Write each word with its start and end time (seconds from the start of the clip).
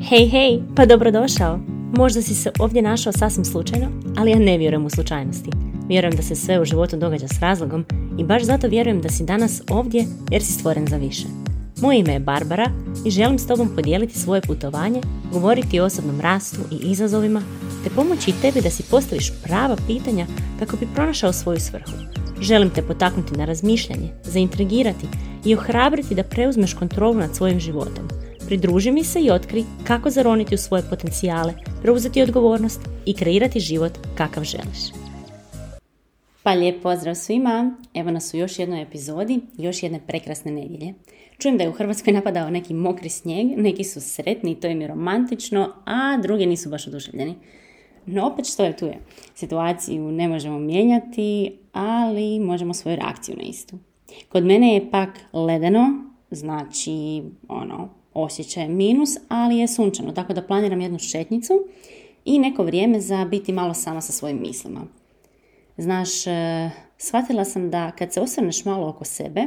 Hej, 0.00 0.28
hej, 0.28 0.62
pa 0.76 0.86
dobrodošao. 0.86 1.58
Možda 1.96 2.22
si 2.22 2.34
se 2.34 2.50
ovdje 2.58 2.82
našao 2.82 3.12
sasvim 3.12 3.44
slučajno, 3.44 3.86
ali 4.16 4.30
ja 4.30 4.38
ne 4.38 4.58
vjerujem 4.58 4.86
u 4.86 4.90
slučajnosti. 4.90 5.50
Vjerujem 5.88 6.16
da 6.16 6.22
se 6.22 6.34
sve 6.34 6.60
u 6.60 6.64
životu 6.64 6.96
događa 6.96 7.28
s 7.28 7.40
razlogom 7.40 7.84
i 8.18 8.24
baš 8.24 8.42
zato 8.42 8.68
vjerujem 8.68 9.00
da 9.00 9.08
si 9.08 9.24
danas 9.24 9.62
ovdje 9.70 10.06
jer 10.30 10.42
si 10.42 10.52
stvoren 10.52 10.86
za 10.86 10.96
više. 10.96 11.24
Moje 11.80 11.98
ime 11.98 12.12
je 12.12 12.20
Barbara 12.20 12.70
i 13.06 13.10
želim 13.10 13.38
s 13.38 13.46
tobom 13.46 13.68
podijeliti 13.76 14.18
svoje 14.18 14.40
putovanje, 14.40 15.00
govoriti 15.32 15.80
o 15.80 15.84
osobnom 15.84 16.20
rastu 16.20 16.60
i 16.70 16.90
izazovima, 16.90 17.42
te 17.84 17.90
pomoći 17.90 18.30
i 18.30 18.34
tebi 18.42 18.60
da 18.60 18.70
si 18.70 18.82
postaviš 18.90 19.32
prava 19.42 19.76
pitanja 19.86 20.26
kako 20.58 20.76
bi 20.76 20.88
pronašao 20.94 21.32
svoju 21.32 21.60
svrhu. 21.60 21.92
Želim 22.40 22.70
te 22.70 22.82
potaknuti 22.82 23.36
na 23.38 23.44
razmišljanje, 23.44 24.08
zaintrigirati 24.24 25.06
i 25.44 25.54
ohrabriti 25.54 26.14
da 26.14 26.22
preuzmeš 26.22 26.74
kontrolu 26.74 27.14
nad 27.14 27.36
svojim 27.36 27.60
životom. 27.60 28.08
Pridruži 28.52 28.90
mi 28.90 29.04
se 29.04 29.20
i 29.20 29.30
otkri 29.30 29.64
kako 29.84 30.10
zaroniti 30.10 30.54
u 30.54 30.58
svoje 30.58 30.82
potencijale, 30.90 31.54
preuzeti 31.82 32.22
odgovornost 32.22 32.80
i 33.06 33.14
kreirati 33.14 33.60
život 33.60 33.92
kakav 34.14 34.44
želiš. 34.44 34.78
Pa 36.42 36.50
lijep 36.50 36.82
pozdrav 36.82 37.14
svima, 37.14 37.76
evo 37.94 38.10
nas 38.10 38.34
u 38.34 38.36
još 38.36 38.58
jednoj 38.58 38.82
epizodi, 38.82 39.40
još 39.58 39.82
jedne 39.82 40.00
prekrasne 40.06 40.52
nedjelje. 40.52 40.94
Čujem 41.38 41.56
da 41.56 41.64
je 41.64 41.70
u 41.70 41.72
Hrvatskoj 41.72 42.12
napadao 42.12 42.50
neki 42.50 42.74
mokri 42.74 43.08
snijeg, 43.08 43.58
neki 43.58 43.84
su 43.84 44.00
sretni 44.00 44.60
to 44.60 44.66
im 44.66 44.80
je 44.80 44.88
romantično, 44.88 45.72
a 45.84 46.16
drugi 46.16 46.46
nisu 46.46 46.70
baš 46.70 46.86
oduševljeni. 46.86 47.34
No 48.06 48.26
opet 48.26 48.46
što 48.46 48.64
je 48.64 48.76
tu 48.76 48.86
je. 48.86 48.98
Situaciju 49.34 50.12
ne 50.12 50.28
možemo 50.28 50.58
mijenjati, 50.58 51.58
ali 51.72 52.40
možemo 52.40 52.74
svoju 52.74 52.96
reakciju 52.96 53.36
na 53.36 53.42
istu. 53.42 53.78
Kod 54.28 54.44
mene 54.44 54.74
je 54.74 54.90
pak 54.90 55.08
ledeno, 55.32 56.04
znači 56.30 57.22
ono, 57.48 58.01
osjećaj 58.14 58.68
minus, 58.68 59.16
ali 59.28 59.58
je 59.58 59.68
sunčano, 59.68 60.12
tako 60.12 60.32
da 60.32 60.42
planiram 60.42 60.80
jednu 60.80 60.98
šetnicu 60.98 61.54
i 62.24 62.38
neko 62.38 62.64
vrijeme 62.64 63.00
za 63.00 63.24
biti 63.24 63.52
malo 63.52 63.74
sama 63.74 64.00
sa 64.00 64.12
svojim 64.12 64.40
mislima. 64.40 64.86
Znaš, 65.76 66.26
e, 66.26 66.70
shvatila 66.98 67.44
sam 67.44 67.70
da 67.70 67.90
kad 67.90 68.12
se 68.12 68.20
osvrneš 68.20 68.64
malo 68.64 68.88
oko 68.88 69.04
sebe, 69.04 69.44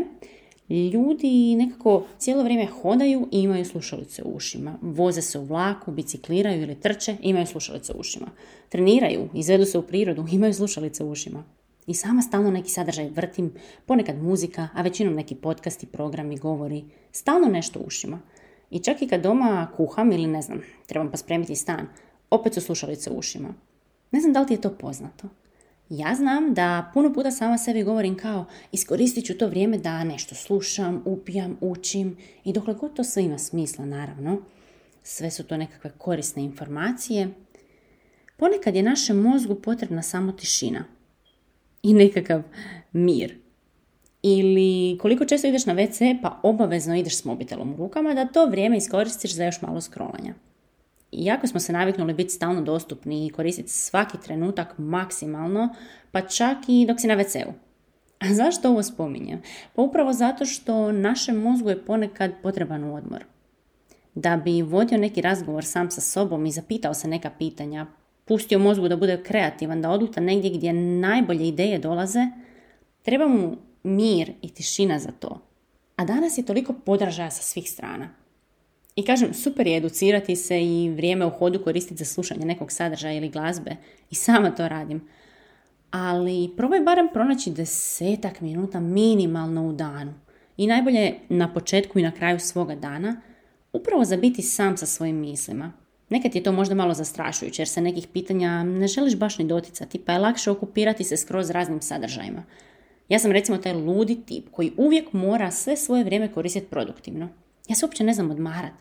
ljudi 0.69 1.55
nekako 1.55 2.05
cijelo 2.17 2.43
vrijeme 2.43 2.65
hodaju 2.65 3.27
i 3.31 3.41
imaju 3.41 3.65
slušalice 3.65 4.23
u 4.23 4.35
ušima. 4.35 4.77
Voze 4.81 5.21
se 5.21 5.39
u 5.39 5.43
vlaku, 5.43 5.91
bicikliraju 5.91 6.61
ili 6.61 6.75
trče 6.75 7.15
imaju 7.21 7.45
slušalice 7.45 7.93
u 7.93 7.99
ušima. 7.99 8.27
Treniraju, 8.69 9.29
izvedu 9.33 9.65
se 9.65 9.77
u 9.77 9.81
prirodu, 9.81 10.25
imaju 10.31 10.53
slušalice 10.53 11.03
u 11.03 11.11
ušima. 11.11 11.43
I 11.87 11.93
sama 11.93 12.21
stalno 12.21 12.51
neki 12.51 12.69
sadržaj 12.69 13.09
vrtim, 13.09 13.53
ponekad 13.85 14.23
muzika, 14.23 14.67
a 14.73 14.81
većinom 14.81 15.13
neki 15.13 15.35
podcasti, 15.35 15.85
programi, 15.85 16.37
govori. 16.37 16.83
Stalno 17.11 17.47
nešto 17.47 17.79
u 17.79 17.83
ušima. 17.83 18.19
I 18.69 18.79
čak 18.79 19.01
i 19.01 19.07
kad 19.07 19.21
doma 19.21 19.67
kuham 19.77 20.11
ili 20.11 20.27
ne 20.27 20.41
znam, 20.41 20.61
trebam 20.85 21.11
pospremiti 21.11 21.55
stan, 21.55 21.87
opet 22.29 22.53
su 22.53 22.61
slušalice 22.61 23.11
u 23.11 23.17
ušima. 23.17 23.53
Ne 24.11 24.21
znam 24.21 24.33
da 24.33 24.39
li 24.39 24.47
ti 24.47 24.53
je 24.53 24.61
to 24.61 24.69
poznato. 24.69 25.27
Ja 25.89 26.15
znam 26.15 26.53
da 26.53 26.91
puno 26.93 27.13
puta 27.13 27.31
sama 27.31 27.57
sebi 27.57 27.83
govorim 27.83 28.17
kao 28.17 28.45
iskoristit 28.71 29.25
ću 29.25 29.37
to 29.37 29.47
vrijeme 29.47 29.77
da 29.77 30.03
nešto 30.03 30.35
slušam, 30.35 31.01
upijam, 31.05 31.57
učim 31.61 32.17
i 32.43 32.53
dokle 32.53 32.73
god 32.73 32.93
to 32.93 33.03
sve 33.03 33.23
ima 33.23 33.37
smisla 33.37 33.85
naravno, 33.85 34.37
sve 35.03 35.31
su 35.31 35.43
to 35.43 35.57
nekakve 35.57 35.91
korisne 35.97 36.43
informacije, 36.43 37.29
ponekad 38.37 38.75
je 38.75 38.83
našem 38.83 39.17
mozgu 39.17 39.55
potrebna 39.55 40.01
samo 40.01 40.31
tišina 40.31 40.85
i 41.83 41.93
nekakav 41.93 42.41
mir. 42.91 43.44
Ili 44.27 44.97
koliko 45.01 45.25
često 45.25 45.47
ideš 45.47 45.65
na 45.65 45.75
WC 45.75 46.21
pa 46.21 46.39
obavezno 46.43 46.95
ideš 46.95 47.17
s 47.17 47.25
mobitelom 47.25 47.73
u 47.73 47.77
rukama 47.77 48.13
da 48.13 48.25
to 48.25 48.45
vrijeme 48.45 48.77
iskoristiš 48.77 49.35
za 49.35 49.45
još 49.45 49.61
malo 49.61 49.81
scrollanja. 49.81 50.33
Iako 51.11 51.47
smo 51.47 51.59
se 51.59 51.73
naviknuli 51.73 52.13
biti 52.13 52.33
stalno 52.33 52.61
dostupni 52.61 53.25
i 53.25 53.29
koristiti 53.29 53.69
svaki 53.69 54.17
trenutak 54.23 54.77
maksimalno, 54.77 55.69
pa 56.11 56.21
čak 56.21 56.57
i 56.67 56.85
dok 56.87 56.99
si 56.99 57.07
na 57.07 57.15
WC-u. 57.15 57.53
A 58.19 58.33
zašto 58.33 58.69
ovo 58.69 58.83
spominjem? 58.83 59.41
Pa 59.75 59.81
upravo 59.81 60.13
zato 60.13 60.45
što 60.45 60.91
našem 60.91 61.35
mozgu 61.35 61.69
je 61.69 61.85
ponekad 61.85 62.31
potreban 62.43 62.83
odmor. 62.83 63.25
Da 64.15 64.37
bi 64.37 64.61
vodio 64.61 64.97
neki 64.97 65.21
razgovor 65.21 65.65
sam 65.65 65.91
sa 65.91 66.01
sobom 66.01 66.45
i 66.45 66.51
zapitao 66.51 66.93
se 66.93 67.07
neka 67.07 67.29
pitanja, 67.29 67.85
pustio 68.25 68.59
mozgu 68.59 68.87
da 68.87 68.97
bude 68.97 69.23
kreativan, 69.23 69.81
da 69.81 69.89
odluta 69.89 70.21
negdje 70.21 70.49
gdje 70.49 70.73
najbolje 70.73 71.47
ideje 71.47 71.79
dolaze, 71.79 72.27
treba 73.03 73.27
mu 73.27 73.57
mir 73.85 74.33
i 74.41 74.49
tišina 74.49 74.99
za 74.99 75.11
to. 75.11 75.41
A 75.95 76.05
danas 76.05 76.37
je 76.37 76.45
toliko 76.45 76.73
podražaja 76.73 77.31
sa 77.31 77.43
svih 77.43 77.71
strana. 77.71 78.09
I 78.95 79.05
kažem, 79.05 79.33
super 79.33 79.67
je 79.67 79.77
educirati 79.77 80.35
se 80.35 80.63
i 80.63 80.89
vrijeme 80.89 81.25
u 81.25 81.29
hodu 81.29 81.63
koristiti 81.63 81.97
za 81.97 82.05
slušanje 82.05 82.45
nekog 82.45 82.71
sadržaja 82.71 83.13
ili 83.13 83.29
glazbe. 83.29 83.75
I 84.11 84.15
sama 84.15 84.51
to 84.51 84.67
radim. 84.67 85.07
Ali 85.91 86.49
probaj 86.57 86.79
barem 86.79 87.09
pronaći 87.13 87.51
desetak 87.51 88.41
minuta 88.41 88.79
minimalno 88.79 89.67
u 89.67 89.73
danu. 89.73 90.13
I 90.57 90.67
najbolje 90.67 91.13
na 91.29 91.53
početku 91.53 91.99
i 91.99 92.03
na 92.03 92.11
kraju 92.11 92.39
svoga 92.39 92.75
dana, 92.75 93.21
upravo 93.73 94.05
za 94.05 94.17
biti 94.17 94.41
sam 94.41 94.77
sa 94.77 94.85
svojim 94.85 95.15
mislima. 95.15 95.73
Nekad 96.09 96.35
je 96.35 96.43
to 96.43 96.51
možda 96.51 96.75
malo 96.75 96.93
zastrašujuće 96.93 97.61
jer 97.61 97.67
se 97.67 97.81
nekih 97.81 98.07
pitanja 98.07 98.63
ne 98.63 98.87
želiš 98.87 99.15
baš 99.15 99.37
ni 99.37 99.45
doticati, 99.45 99.99
pa 99.99 100.13
je 100.13 100.19
lakše 100.19 100.51
okupirati 100.51 101.03
se 101.03 101.17
skroz 101.17 101.49
raznim 101.49 101.81
sadržajima. 101.81 102.43
Ja 103.09 103.19
sam 103.19 103.31
recimo 103.31 103.57
taj 103.57 103.73
ludi 103.73 104.15
tip 104.25 104.49
koji 104.51 104.71
uvijek 104.77 105.13
mora 105.13 105.51
sve 105.51 105.77
svoje 105.77 106.03
vrijeme 106.03 106.31
koristiti 106.31 106.67
produktivno. 106.69 107.29
Ja 107.67 107.75
se 107.75 107.85
uopće 107.85 108.03
ne 108.03 108.13
znam 108.13 108.31
odmarat. 108.31 108.71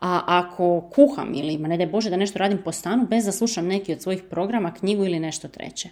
A 0.00 0.22
ako 0.26 0.90
kuham 0.94 1.34
ili, 1.34 1.58
ma 1.58 1.68
ne 1.68 1.76
daj 1.76 1.86
Bože, 1.86 2.10
da 2.10 2.16
nešto 2.16 2.38
radim 2.38 2.58
po 2.64 2.72
stanu 2.72 3.06
bez 3.10 3.24
da 3.24 3.32
slušam 3.32 3.66
neki 3.66 3.92
od 3.92 4.02
svojih 4.02 4.22
programa, 4.30 4.74
knjigu 4.74 5.04
ili 5.04 5.20
nešto 5.20 5.48
treće. 5.48 5.88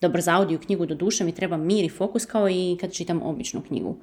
Dobro, 0.00 0.20
za 0.20 0.36
audio 0.36 0.58
knjigu 0.58 0.86
do 0.86 0.94
duše 0.94 1.24
mi 1.24 1.34
treba 1.34 1.56
mir 1.56 1.84
i 1.84 1.88
fokus 1.88 2.26
kao 2.26 2.48
i 2.48 2.76
kad 2.80 2.92
čitam 2.92 3.22
običnu 3.22 3.62
knjigu. 3.68 3.96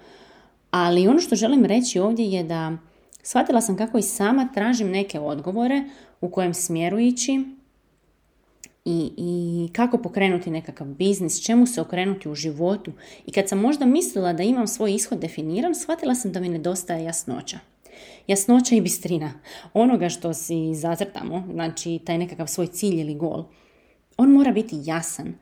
Ali 0.72 1.08
ono 1.08 1.20
što 1.20 1.36
želim 1.36 1.66
reći 1.66 2.00
ovdje 2.00 2.32
je 2.32 2.44
da 2.44 2.78
shvatila 3.24 3.62
sam 3.62 3.78
kako 3.78 3.98
i 3.98 4.02
sama 4.02 4.50
tražim 4.54 4.90
neke 4.90 5.20
odgovore 5.20 5.84
u 6.22 6.30
kojem 6.30 6.54
smjeru 6.54 7.00
ići 7.00 7.44
i, 8.88 9.12
i 9.18 9.70
kako 9.74 9.98
pokrenuti 9.98 10.52
nekakav 10.52 10.88
biznis, 10.88 11.42
čemu 11.42 11.68
se 11.68 11.82
okrenuti 11.82 12.30
u 12.30 12.36
životu. 12.36 12.92
I 13.26 13.32
kad 13.32 13.50
sam 13.50 13.60
možda 13.60 13.86
mislila 13.86 14.34
da 14.34 14.44
imam 14.44 14.68
svoj 14.68 14.94
ishod 14.96 15.20
definiran, 15.20 15.76
shvatila 15.76 16.16
sam 16.16 16.32
da 16.32 16.40
mi 16.40 16.50
nedostaje 16.50 17.04
jasnoća. 17.04 17.60
Jasnoća 18.28 18.76
i 18.76 18.82
bistrina 18.82 19.34
onoga 19.74 20.10
što 20.10 20.34
si 20.34 20.76
zacrtamo, 20.76 21.48
znači 21.52 22.00
taj 22.06 22.18
nekakav 22.18 22.48
svoj 22.48 22.68
cilj 22.68 23.00
ili 23.00 23.16
gol, 23.16 23.46
on 24.18 24.32
mora 24.32 24.52
biti 24.52 24.82
jasan. 24.84 25.34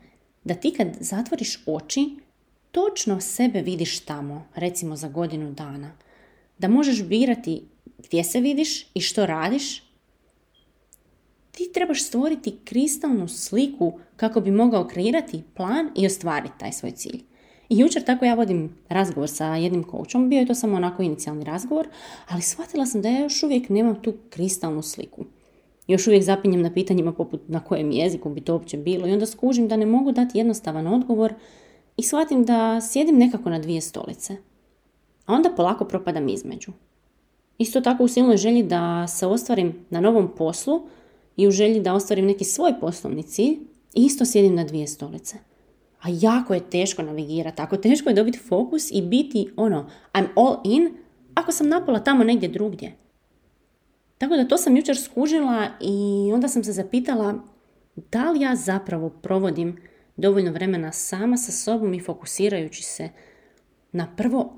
Da 0.43 0.53
ti 0.53 0.73
kad 0.77 0.87
zatvoriš 0.99 1.63
oči, 1.65 2.15
točno 2.71 3.21
sebe 3.21 3.61
vidiš 3.61 3.99
tamo, 3.99 4.47
recimo 4.55 4.95
za 4.95 5.07
godinu 5.07 5.51
dana. 5.51 5.91
Da 6.57 6.67
možeš 6.67 7.03
birati 7.03 7.63
gdje 7.97 8.23
se 8.23 8.39
vidiš 8.39 8.87
i 8.93 9.01
što 9.01 9.25
radiš. 9.25 9.84
Ti 11.55 11.69
trebaš 11.73 12.03
stvoriti 12.03 12.57
kristalnu 12.63 13.27
sliku 13.27 13.93
kako 14.15 14.41
bi 14.41 14.51
mogao 14.51 14.87
kreirati 14.87 15.43
plan 15.53 15.89
i 15.95 16.05
ostvariti 16.05 16.59
taj 16.59 16.71
svoj 16.71 16.91
cilj. 16.91 17.23
I 17.69 17.79
jučer 17.79 18.03
tako 18.03 18.25
ja 18.25 18.33
vodim 18.33 18.77
razgovor 18.89 19.29
sa 19.29 19.45
jednim 19.45 19.83
coachom, 19.91 20.29
bio 20.29 20.39
je 20.39 20.45
to 20.45 20.55
samo 20.55 20.75
onako 20.75 21.03
inicijalni 21.03 21.43
razgovor, 21.43 21.87
ali 22.29 22.41
shvatila 22.41 22.85
sam 22.85 23.01
da 23.01 23.09
ja 23.09 23.19
još 23.19 23.43
uvijek 23.43 23.69
nemam 23.69 24.01
tu 24.01 24.13
kristalnu 24.29 24.81
sliku. 24.81 25.25
Još 25.87 26.07
uvijek 26.07 26.23
zapinjem 26.23 26.61
na 26.61 26.73
pitanjima 26.73 27.13
poput 27.13 27.41
na 27.47 27.59
kojem 27.59 27.91
jeziku 27.91 28.29
bi 28.29 28.41
to 28.41 28.53
uopće 28.53 28.77
bilo 28.77 29.07
i 29.07 29.11
onda 29.11 29.25
skužim 29.25 29.67
da 29.67 29.77
ne 29.77 29.85
mogu 29.85 30.11
dati 30.11 30.37
jednostavan 30.37 30.87
odgovor 30.87 31.33
i 31.97 32.03
shvatim 32.03 32.45
da 32.45 32.81
sjedim 32.81 33.17
nekako 33.17 33.49
na 33.49 33.59
dvije 33.59 33.81
stolice. 33.81 34.37
A 35.25 35.33
onda 35.33 35.49
polako 35.55 35.85
propadam 35.85 36.29
između. 36.29 36.71
Isto 37.57 37.81
tako 37.81 38.03
u 38.03 38.07
silnoj 38.07 38.37
želji 38.37 38.63
da 38.63 39.07
se 39.07 39.27
ostvarim 39.27 39.85
na 39.89 40.01
novom 40.01 40.35
poslu 40.37 40.81
i 41.37 41.47
u 41.47 41.51
želji 41.51 41.79
da 41.79 41.93
ostvarim 41.93 42.25
neki 42.25 42.43
svoj 42.43 42.73
poslovni 42.79 43.23
cilj, 43.23 43.57
isto 43.93 44.25
sjedim 44.25 44.55
na 44.55 44.63
dvije 44.63 44.87
stolice. 44.87 45.37
A 46.01 46.07
jako 46.21 46.53
je 46.53 46.69
teško 46.69 47.03
navigirati, 47.03 47.57
tako 47.57 47.77
teško 47.77 48.09
je 48.09 48.15
dobiti 48.15 48.37
fokus 48.37 48.91
i 48.91 49.01
biti 49.01 49.49
ono, 49.55 49.89
I'm 50.13 50.27
all 50.35 50.57
in, 50.63 50.93
ako 51.33 51.51
sam 51.51 51.67
napola 51.67 51.99
tamo 51.99 52.23
negdje 52.23 52.49
drugdje. 52.49 52.95
Tako 54.17 54.35
da 54.35 54.47
to 54.47 54.57
sam 54.57 54.77
jučer 54.77 54.97
skužila 54.97 55.67
i 55.81 56.31
onda 56.33 56.47
sam 56.47 56.63
se 56.63 56.71
zapitala 56.71 57.35
da 57.95 58.31
li 58.31 58.41
ja 58.41 58.55
zapravo 58.55 59.09
provodim 59.09 59.77
dovoljno 60.17 60.51
vremena 60.51 60.91
sama 60.91 61.37
sa 61.37 61.51
sobom 61.51 61.93
i 61.93 61.99
fokusirajući 61.99 62.83
se 62.83 63.09
na 63.91 64.15
prvo 64.17 64.53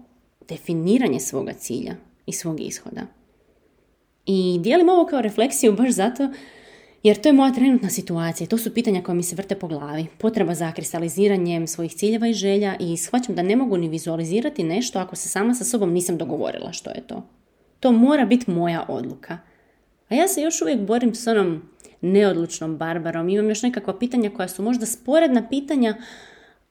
definiranje 0.50 1.20
svoga 1.20 1.54
cilja 1.54 1.96
i 2.26 2.34
svog 2.34 2.62
ishoda. 2.62 3.02
I 4.26 4.60
dijelim 4.62 4.90
ovo 4.90 5.06
kao 5.06 5.22
refleksiju 5.22 5.74
baš 5.74 5.92
zato 5.92 6.30
jer 7.04 7.22
to 7.22 7.30
je 7.30 7.34
moja 7.34 7.54
trenutna 7.54 7.90
situacija, 7.90 8.48
to 8.48 8.58
su 8.58 8.74
pitanja 8.74 9.02
koja 9.02 9.16
mi 9.16 9.24
se 9.24 9.36
vrte 9.36 9.56
po 9.56 9.68
glavi, 9.68 10.08
potreba 10.18 10.56
za 10.56 10.72
kristaliziranjem 10.72 11.68
svojih 11.68 11.94
ciljeva 11.94 12.28
i 12.28 12.34
želja 12.34 12.76
i 12.80 12.98
shvaćam 12.98 13.36
da 13.36 13.42
ne 13.42 13.56
mogu 13.56 13.78
ni 13.78 13.90
vizualizirati 13.90 14.64
nešto 14.64 15.00
ako 15.00 15.16
se 15.16 15.30
sama 15.30 15.54
sa 15.54 15.64
sobom 15.64 15.94
nisam 15.94 16.18
dogovorila 16.18 16.72
što 16.72 16.90
je 16.90 17.08
to. 17.08 17.24
To 17.80 17.92
mora 17.92 18.26
biti 18.26 18.52
moja 18.52 18.86
odluka. 18.88 19.38
A 20.10 20.16
ja 20.16 20.28
se 20.28 20.42
još 20.42 20.62
uvijek 20.62 20.80
borim 20.80 21.16
s 21.16 21.28
onom 21.28 21.62
neodlučnom 22.02 22.78
barbarom. 22.78 23.30
Imam 23.30 23.50
još 23.50 23.64
nekakva 23.64 24.00
pitanja 24.00 24.30
koja 24.30 24.48
su 24.48 24.64
možda 24.64 24.86
sporedna 24.86 25.50
pitanja, 25.50 25.96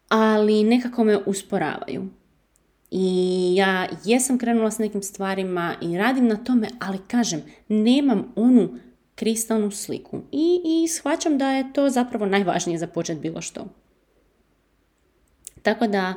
ali 0.09 0.65
nekako 0.65 1.05
me 1.05 1.19
usporavaju. 1.27 2.09
I 2.91 3.53
ja 3.57 3.89
jesam 4.05 4.39
krenula 4.39 4.71
s 4.71 4.79
nekim 4.79 5.03
stvarima 5.03 5.75
i 5.83 5.99
radim 5.99 6.27
na 6.27 6.37
tome, 6.37 6.69
ali 6.79 6.99
kažem, 7.09 7.43
nemam 7.69 8.33
onu 8.37 8.79
kristalnu 9.17 9.71
sliku. 9.71 10.21
I, 10.33 10.61
i 10.65 10.89
shvaćam 10.89 11.39
da 11.39 11.51
je 11.51 11.73
to 11.73 11.89
zapravo 11.91 12.27
najvažnije 12.27 12.79
za 12.79 12.87
počet 12.87 13.19
bilo 13.19 13.41
što. 13.41 13.67
Tako 15.63 15.87
da, 15.87 16.15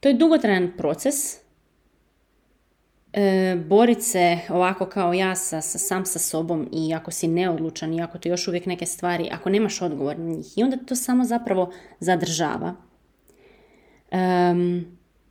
to 0.00 0.08
je 0.08 0.14
dugotrajan 0.14 0.72
proces. 0.76 1.14
E, 3.12 3.56
borit 3.68 4.02
se 4.02 4.38
ovako 4.48 4.86
kao 4.86 5.12
ja 5.12 5.36
sa, 5.36 5.60
sa, 5.60 5.78
sam 5.78 6.06
sa 6.06 6.18
sobom 6.18 6.68
i 6.72 6.94
ako 6.94 7.10
si 7.10 7.28
neodlučan 7.28 7.94
i 7.94 8.02
ako 8.02 8.18
ti 8.18 8.28
još 8.28 8.48
uvijek 8.48 8.66
neke 8.66 8.86
stvari, 8.86 9.28
ako 9.32 9.50
nemaš 9.50 9.82
odgovor 9.82 10.18
na 10.18 10.34
njih 10.34 10.58
i 10.58 10.62
onda 10.62 10.76
to 10.76 10.96
samo 10.96 11.24
zapravo 11.24 11.72
zadržava. 12.00 12.74
Um, 14.12 14.86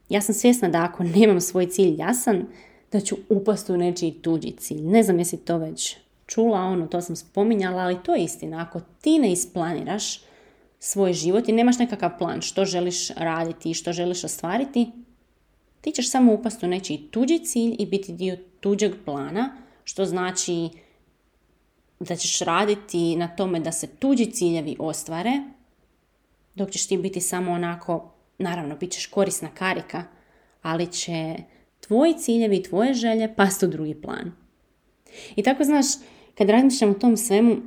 ja 0.10 0.22
sam 0.22 0.36
svjesna 0.36 0.70
da 0.70 0.84
ako 0.84 1.04
nemam 1.04 1.42
svoj 1.42 1.70
cilj 1.70 1.96
jasan, 1.98 2.46
da 2.92 3.00
ću 3.00 3.16
upasti 3.30 3.72
u 3.72 3.78
nečiji 3.78 4.22
tuđi 4.22 4.52
cilj. 4.52 4.82
Ne 4.82 5.04
znam 5.04 5.20
jesi 5.20 5.38
to 5.38 5.58
već 5.58 5.98
čula, 6.34 6.60
ono, 6.60 6.88
to 6.88 7.02
sam 7.02 7.16
spominjala, 7.16 7.84
ali 7.84 8.04
to 8.04 8.16
je 8.16 8.24
istina. 8.24 8.62
Ako 8.62 8.82
ti 9.02 9.20
ne 9.20 9.32
isplaniraš 9.32 10.22
svoj 10.80 11.14
život 11.14 11.50
i 11.50 11.52
nemaš 11.52 11.80
nekakav 11.80 12.18
plan 12.18 12.42
što 12.42 12.66
želiš 12.66 13.10
raditi 13.10 13.72
i 13.72 13.74
što 13.74 13.94
želiš 13.94 14.24
ostvariti, 14.24 14.92
ti 15.82 15.92
ćeš 15.92 16.12
samo 16.12 16.34
upasti 16.34 16.66
u 16.66 16.70
nečiji 16.70 17.08
tuđi 17.12 17.40
cilj 17.40 17.76
i 17.80 17.86
biti 17.86 18.14
dio 18.14 18.38
tuđeg 18.60 18.94
plana, 19.06 19.58
što 19.84 20.06
znači 20.06 20.70
da 22.00 22.16
ćeš 22.16 22.40
raditi 22.40 23.16
na 23.16 23.28
tome 23.28 23.60
da 23.60 23.72
se 23.72 23.88
tuđi 23.88 24.26
ciljevi 24.26 24.76
ostvare, 24.80 25.32
dok 26.56 26.72
ćeš 26.72 26.88
ti 26.88 26.98
biti 26.98 27.22
samo 27.22 27.52
onako 27.52 28.14
naravno, 28.38 28.76
bit 28.76 28.92
ćeš 28.92 29.06
korisna 29.06 29.50
karika, 29.54 30.04
ali 30.62 30.92
će 30.92 31.36
tvoji 31.80 32.14
ciljevi 32.18 32.56
i 32.56 32.64
tvoje 32.64 32.94
želje 32.94 33.36
pasti 33.36 33.66
u 33.66 33.70
drugi 33.70 34.02
plan. 34.02 34.32
I 35.36 35.44
tako, 35.44 35.64
znaš, 35.64 35.86
kad 36.38 36.50
razmišljam 36.50 36.90
o 36.90 36.94
tom 36.94 37.18
svemu, 37.18 37.58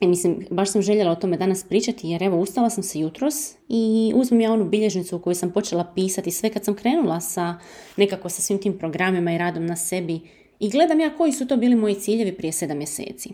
i 0.00 0.06
mislim, 0.06 0.46
baš 0.50 0.72
sam 0.72 0.82
željela 0.82 1.10
o 1.10 1.14
tome 1.14 1.36
danas 1.36 1.64
pričati, 1.64 2.08
jer 2.08 2.22
evo, 2.22 2.40
ustala 2.40 2.70
sam 2.70 2.82
se 2.82 3.00
jutros 3.00 3.54
i 3.68 4.12
uzmem 4.14 4.40
ja 4.40 4.52
onu 4.52 4.64
bilježnicu 4.64 5.16
u 5.16 5.18
kojoj 5.18 5.34
sam 5.34 5.50
počela 5.50 5.92
pisati 5.94 6.30
sve 6.30 6.50
kad 6.50 6.64
sam 6.64 6.74
krenula 6.74 7.20
sa 7.20 7.58
nekako 7.96 8.28
sa 8.28 8.42
svim 8.42 8.60
tim 8.60 8.78
programima 8.78 9.32
i 9.32 9.38
radom 9.38 9.66
na 9.66 9.76
sebi 9.76 10.20
i 10.58 10.70
gledam 10.70 11.00
ja 11.00 11.16
koji 11.16 11.32
su 11.32 11.46
to 11.46 11.56
bili 11.56 11.74
moji 11.74 11.94
ciljevi 11.94 12.36
prije 12.36 12.52
sedam 12.52 12.78
mjeseci. 12.78 13.30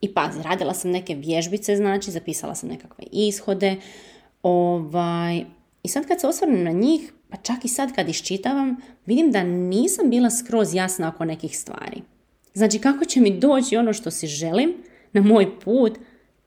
I 0.00 0.14
pazi, 0.14 0.42
radila 0.42 0.74
sam 0.74 0.90
neke 0.90 1.14
vježbice, 1.14 1.76
znači, 1.76 2.10
zapisala 2.10 2.54
sam 2.54 2.68
nekakve 2.68 3.04
ishode, 3.12 3.76
ovaj, 4.42 5.44
i 5.82 5.88
sad 5.88 6.06
kad 6.06 6.20
se 6.20 6.26
osvrnem 6.26 6.64
na 6.64 6.70
njih, 6.70 7.12
pa 7.28 7.36
čak 7.36 7.64
i 7.64 7.68
sad 7.68 7.94
kad 7.94 8.08
iščitavam, 8.08 8.76
vidim 9.06 9.30
da 9.30 9.42
nisam 9.42 10.10
bila 10.10 10.30
skroz 10.30 10.74
jasna 10.74 11.08
oko 11.08 11.24
nekih 11.24 11.58
stvari. 11.58 12.02
Znači 12.54 12.78
kako 12.78 13.04
će 13.04 13.20
mi 13.20 13.38
doći 13.38 13.76
ono 13.76 13.92
što 13.92 14.10
si 14.10 14.26
želim 14.26 14.74
na 15.12 15.20
moj 15.20 15.60
put, 15.60 15.98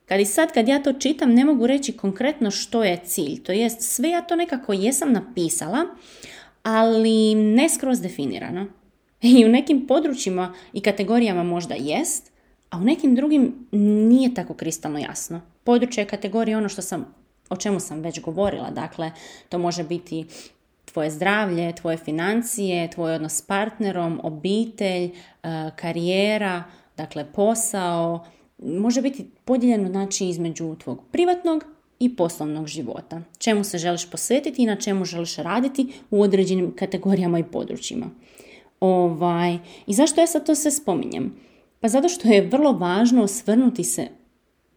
kad 0.05 0.19
i 0.19 0.25
sad 0.25 0.53
kad 0.53 0.67
ja 0.67 0.83
to 0.83 0.93
čitam 0.93 1.33
ne 1.33 1.45
mogu 1.45 1.67
reći 1.67 1.91
konkretno 1.91 2.51
što 2.51 2.83
je 2.83 3.01
cilj. 3.05 3.43
To 3.43 3.51
jest 3.51 3.81
sve 3.81 4.09
ja 4.09 4.21
to 4.21 4.35
nekako 4.35 4.73
jesam 4.73 5.11
napisala, 5.11 5.85
ali 6.63 7.35
ne 7.35 7.69
skroz 7.69 8.01
definirano. 8.01 8.65
I 9.21 9.45
u 9.45 9.49
nekim 9.49 9.87
područjima 9.87 10.53
i 10.73 10.81
kategorijama 10.81 11.43
možda 11.43 11.75
jest, 11.75 12.31
a 12.69 12.77
u 12.77 12.81
nekim 12.81 13.15
drugim 13.15 13.67
nije 14.09 14.33
tako 14.33 14.53
kristalno 14.53 14.99
jasno. 14.99 15.41
Područje 15.63 16.05
kategorije 16.05 16.57
ono 16.57 16.69
što 16.69 16.81
sam 16.81 17.15
o 17.49 17.55
čemu 17.55 17.79
sam 17.79 18.01
već 18.01 18.21
govorila. 18.21 18.69
Dakle, 18.69 19.11
to 19.49 19.57
može 19.57 19.83
biti 19.83 20.25
tvoje 20.85 21.11
zdravlje, 21.11 21.75
tvoje 21.75 21.97
financije, 21.97 22.89
tvoj 22.89 23.13
odnos 23.13 23.33
s 23.33 23.41
partnerom, 23.41 24.19
obitelj, 24.23 25.03
e, 25.03 25.11
karijera, 25.75 26.63
dakle 26.97 27.25
posao. 27.33 28.25
Može 28.57 29.01
biti 29.01 29.25
podijeljeno 29.45 29.89
znači 29.89 30.25
između 30.25 30.75
tvog 30.75 31.01
privatnog 31.11 31.65
i 31.99 32.15
poslovnog 32.15 32.67
života. 32.67 33.21
Čemu 33.37 33.63
se 33.63 33.77
želiš 33.77 34.09
posvetiti 34.09 34.63
i 34.63 34.65
na 34.65 34.75
čemu 34.75 35.05
želiš 35.05 35.35
raditi 35.35 35.93
u 36.11 36.21
određenim 36.21 36.75
kategorijama 36.75 37.39
i 37.39 37.43
područjima. 37.43 38.05
Ovaj, 38.79 39.57
I 39.87 39.93
zašto 39.93 40.21
ja 40.21 40.27
sad 40.27 40.45
to 40.45 40.55
sve 40.55 40.71
spominjem? 40.71 41.33
Pa 41.79 41.87
zato 41.87 42.09
što 42.09 42.27
je 42.27 42.47
vrlo 42.47 42.71
važno 42.71 43.23
osvrnuti 43.23 43.83
se 43.83 44.07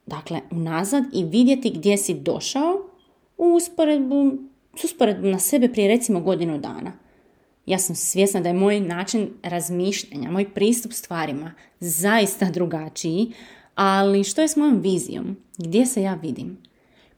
dakle, 0.06 0.40
unazad 0.50 1.04
i 1.12 1.24
vidjeti 1.24 1.70
gdje 1.70 1.96
si 1.96 2.14
došao 2.14 2.88
u 3.38 3.44
usporedbu, 3.54 4.32
s 4.80 4.84
usporedbu 4.84 5.26
na 5.26 5.38
sebe 5.38 5.68
prije 5.72 5.88
recimo 5.88 6.20
godinu 6.20 6.58
dana. 6.58 6.92
Ja 7.66 7.78
sam 7.78 7.96
svjesna 7.96 8.40
da 8.40 8.48
je 8.48 8.54
moj 8.54 8.80
način 8.80 9.30
razmišljanja, 9.42 10.30
moj 10.30 10.54
pristup 10.54 10.92
stvarima 10.92 11.54
zaista 11.80 12.50
drugačiji, 12.50 13.32
ali 13.74 14.24
što 14.24 14.42
je 14.42 14.48
s 14.48 14.56
mojom 14.56 14.80
vizijom? 14.80 15.36
Gdje 15.58 15.86
se 15.86 16.02
ja 16.02 16.14
vidim? 16.14 16.58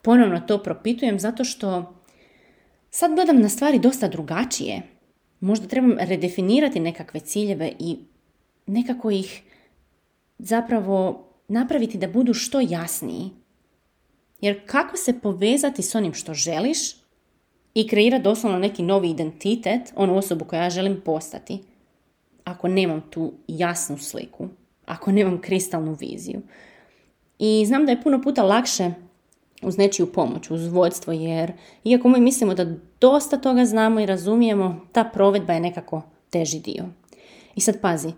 Ponovno 0.03 0.41
to 0.41 0.63
propitujem 0.63 1.19
zato 1.19 1.45
što 1.45 1.95
sad 2.91 3.15
gledam 3.15 3.41
na 3.41 3.49
stvari 3.49 3.79
dosta 3.79 4.09
drugačije. 4.09 4.83
Možda 5.41 5.67
trebam 5.67 5.97
redefinirati 5.99 6.81
nekakve 6.81 7.21
ciljeve 7.21 7.73
i 7.79 7.99
nekako 8.67 9.11
ih 9.11 9.43
zapravo 10.39 11.29
napraviti 11.49 11.99
da 11.99 12.09
budu 12.09 12.35
što 12.35 12.61
jasniji. 12.61 13.31
Jer 14.41 14.61
kako 14.67 14.97
se 14.97 15.21
povezati 15.21 15.83
s 15.83 15.95
onim 15.95 16.15
što 16.15 16.35
želiš 16.35 17.01
i 17.75 17.89
kreirati 17.89 18.25
doslovno 18.25 18.59
neki 18.59 18.83
novi 18.83 19.11
identitet, 19.11 19.93
onu 19.97 20.17
osobu 20.17 20.45
koja 20.45 20.63
ja 20.63 20.71
želim 20.71 21.01
postati, 21.05 21.59
ako 22.45 22.69
nemam 22.69 23.03
tu 23.11 23.33
jasnu 23.49 23.99
sliku, 23.99 24.49
ako 24.87 25.13
nemam 25.13 25.41
kristalnu 25.41 25.97
viziju. 26.01 26.41
I 27.39 27.67
znam 27.67 27.87
da 27.87 27.93
je 27.93 28.03
puno 28.03 28.23
puta 28.23 28.43
lakše 28.43 28.91
uz 29.63 29.79
nečiju 29.79 30.13
pomoć, 30.13 30.51
uz 30.51 30.67
vodstvo, 30.67 31.13
jer 31.13 31.53
iako 31.85 32.09
mi 32.09 32.21
mislimo 32.21 32.55
da 32.55 32.67
dosta 33.01 33.37
toga 33.37 33.65
znamo 33.65 34.01
i 34.01 34.07
razumijemo, 34.07 34.87
ta 34.93 35.05
provedba 35.05 35.53
je 35.53 35.61
nekako 35.61 36.03
teži 36.31 36.61
dio. 36.61 36.85
I 37.55 37.61
sad 37.61 37.81
pazi, 37.81 38.13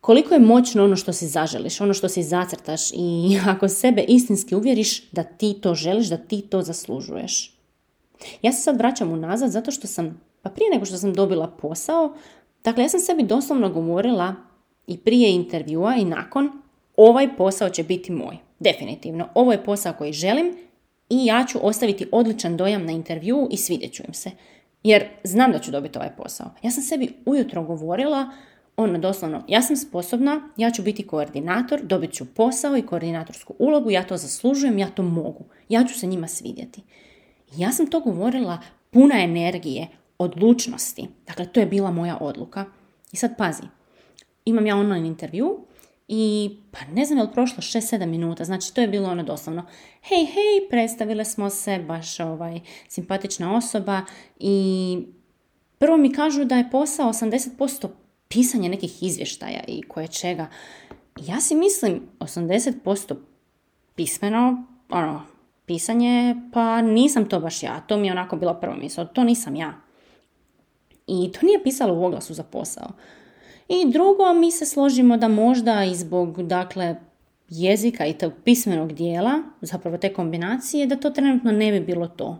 koliko 0.00 0.34
je 0.34 0.40
moćno 0.40 0.84
ono 0.84 0.96
što 0.96 1.12
si 1.12 1.26
zaželiš, 1.26 1.80
ono 1.80 1.94
što 1.94 2.08
si 2.08 2.22
zacrtaš 2.22 2.90
i 2.92 3.38
ako 3.52 3.68
sebe 3.68 4.04
istinski 4.08 4.54
uvjeriš 4.54 5.10
da 5.10 5.22
ti 5.22 5.54
to 5.62 5.74
želiš, 5.74 6.06
da 6.06 6.16
ti 6.16 6.40
to 6.40 6.62
zaslužuješ. 6.62 7.61
Ja 8.42 8.52
se 8.52 8.62
sad 8.62 8.76
vraćam 8.76 9.12
unazad 9.12 9.50
zato 9.50 9.70
što 9.70 9.86
sam, 9.86 10.20
pa 10.42 10.50
prije 10.50 10.70
nego 10.70 10.84
što 10.84 10.96
sam 10.96 11.14
dobila 11.14 11.46
posao, 11.46 12.14
dakle 12.64 12.84
ja 12.84 12.88
sam 12.88 13.00
sebi 13.00 13.22
doslovno 13.22 13.70
govorila 13.70 14.34
i 14.86 14.98
prije 14.98 15.34
intervjua 15.34 15.94
i 15.94 16.04
nakon, 16.04 16.50
ovaj 16.96 17.36
posao 17.36 17.68
će 17.68 17.82
biti 17.82 18.12
moj. 18.12 18.36
Definitivno, 18.58 19.28
ovo 19.34 19.52
je 19.52 19.64
posao 19.64 19.92
koji 19.98 20.12
želim 20.12 20.56
i 21.10 21.26
ja 21.26 21.44
ću 21.48 21.58
ostaviti 21.62 22.08
odličan 22.12 22.56
dojam 22.56 22.84
na 22.84 22.92
intervju 22.92 23.48
i 23.50 23.56
svidjet 23.56 23.92
ću 23.92 24.02
im 24.08 24.14
se. 24.14 24.30
Jer 24.82 25.04
znam 25.24 25.52
da 25.52 25.58
ću 25.58 25.70
dobiti 25.70 25.98
ovaj 25.98 26.10
posao. 26.16 26.50
Ja 26.62 26.70
sam 26.70 26.82
sebi 26.82 27.14
ujutro 27.26 27.62
govorila 27.62 28.30
ono 28.76 28.98
doslovno, 28.98 29.44
ja 29.48 29.62
sam 29.62 29.76
sposobna, 29.76 30.48
ja 30.56 30.70
ću 30.70 30.82
biti 30.82 31.06
koordinator, 31.06 31.80
dobit 31.82 32.12
ću 32.12 32.34
posao 32.34 32.76
i 32.76 32.82
koordinatorsku 32.82 33.54
ulogu, 33.58 33.90
ja 33.90 34.02
to 34.02 34.16
zaslužujem, 34.16 34.78
ja 34.78 34.88
to 34.90 35.02
mogu, 35.02 35.44
ja 35.68 35.84
ću 35.84 35.98
se 35.98 36.06
njima 36.06 36.28
svidjeti. 36.28 36.82
Ja 37.56 37.72
sam 37.72 37.86
to 37.86 38.00
govorila 38.00 38.58
puna 38.90 39.22
energije, 39.22 39.88
odlučnosti. 40.18 41.08
Dakle, 41.26 41.46
to 41.46 41.60
je 41.60 41.66
bila 41.66 41.90
moja 41.90 42.18
odluka. 42.20 42.64
I 43.12 43.16
sad 43.16 43.36
pazi, 43.36 43.62
imam 44.44 44.66
ja 44.66 44.76
online 44.76 45.08
intervju 45.08 45.58
i 46.08 46.50
pa 46.70 46.78
ne 46.92 47.04
znam 47.04 47.18
je 47.18 47.24
li 47.24 47.32
prošlo 47.32 47.62
6-7 47.62 48.06
minuta, 48.06 48.44
znači 48.44 48.74
to 48.74 48.80
je 48.80 48.88
bilo 48.88 49.10
ono 49.10 49.22
doslovno 49.22 49.62
hej, 50.02 50.24
hej, 50.24 50.68
predstavile 50.70 51.24
smo 51.24 51.50
se, 51.50 51.78
baš 51.78 52.20
ovaj, 52.20 52.60
simpatična 52.88 53.56
osoba 53.56 54.00
i 54.38 54.98
prvo 55.78 55.96
mi 55.96 56.12
kažu 56.12 56.44
da 56.44 56.56
je 56.56 56.70
posao 56.70 57.12
80% 57.12 57.88
pisanje 58.28 58.68
nekih 58.68 59.02
izvještaja 59.02 59.60
i 59.68 59.82
koje 59.82 60.08
čega. 60.08 60.46
Ja 61.20 61.40
si 61.40 61.54
mislim 61.54 62.02
80% 62.20 63.14
pismeno, 63.94 64.66
ono, 64.90 65.22
pisanje, 65.66 66.36
pa 66.52 66.82
nisam 66.82 67.28
to 67.28 67.40
baš 67.40 67.62
ja. 67.62 67.80
To 67.80 67.96
mi 67.96 68.06
je 68.06 68.12
onako 68.12 68.36
bila 68.36 68.54
prva 68.54 68.76
misla, 68.76 69.04
to 69.04 69.24
nisam 69.24 69.56
ja. 69.56 69.74
I 71.06 71.32
to 71.32 71.46
nije 71.46 71.62
pisalo 71.62 71.94
u 71.94 72.04
oglasu 72.04 72.34
za 72.34 72.42
posao. 72.42 72.88
I 73.68 73.90
drugo, 73.92 74.32
mi 74.34 74.50
se 74.50 74.66
složimo 74.66 75.16
da 75.16 75.28
možda 75.28 75.84
i 75.84 75.94
zbog, 75.94 76.42
dakle, 76.42 76.96
jezika 77.48 78.06
i 78.06 78.12
tog 78.12 78.32
pismenog 78.44 78.92
dijela, 78.92 79.42
zapravo 79.60 79.98
te 79.98 80.12
kombinacije, 80.12 80.86
da 80.86 80.96
to 80.96 81.10
trenutno 81.10 81.52
ne 81.52 81.72
bi 81.72 81.80
bilo 81.80 82.08
to. 82.08 82.38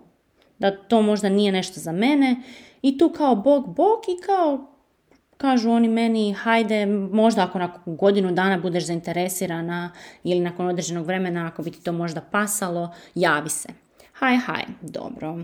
Da 0.59 0.77
to 0.77 1.03
možda 1.03 1.29
nije 1.29 1.53
nešto 1.53 1.81
za 1.81 1.93
mene 1.93 2.43
i 2.83 2.99
tu 2.99 3.09
kao 3.09 3.37
bog 3.37 3.75
bog 3.75 4.01
i 4.09 4.23
kao 4.23 4.72
kažu 5.43 5.71
oni 5.71 5.89
meni, 5.89 6.33
hajde, 6.33 6.87
možda 7.13 7.43
ako 7.43 7.59
nakon 7.59 7.97
godinu 7.97 8.33
dana 8.33 8.59
budeš 8.59 8.87
zainteresirana 8.87 9.93
ili 10.25 10.41
nakon 10.41 10.67
određenog 10.67 11.07
vremena, 11.07 11.47
ako 11.47 11.63
bi 11.63 11.71
ti 11.71 11.83
to 11.83 11.93
možda 11.93 12.21
pasalo, 12.21 12.91
javi 13.15 13.51
se. 13.51 13.69
Haj, 14.13 14.37
haj, 14.37 14.63
dobro. 14.81 15.39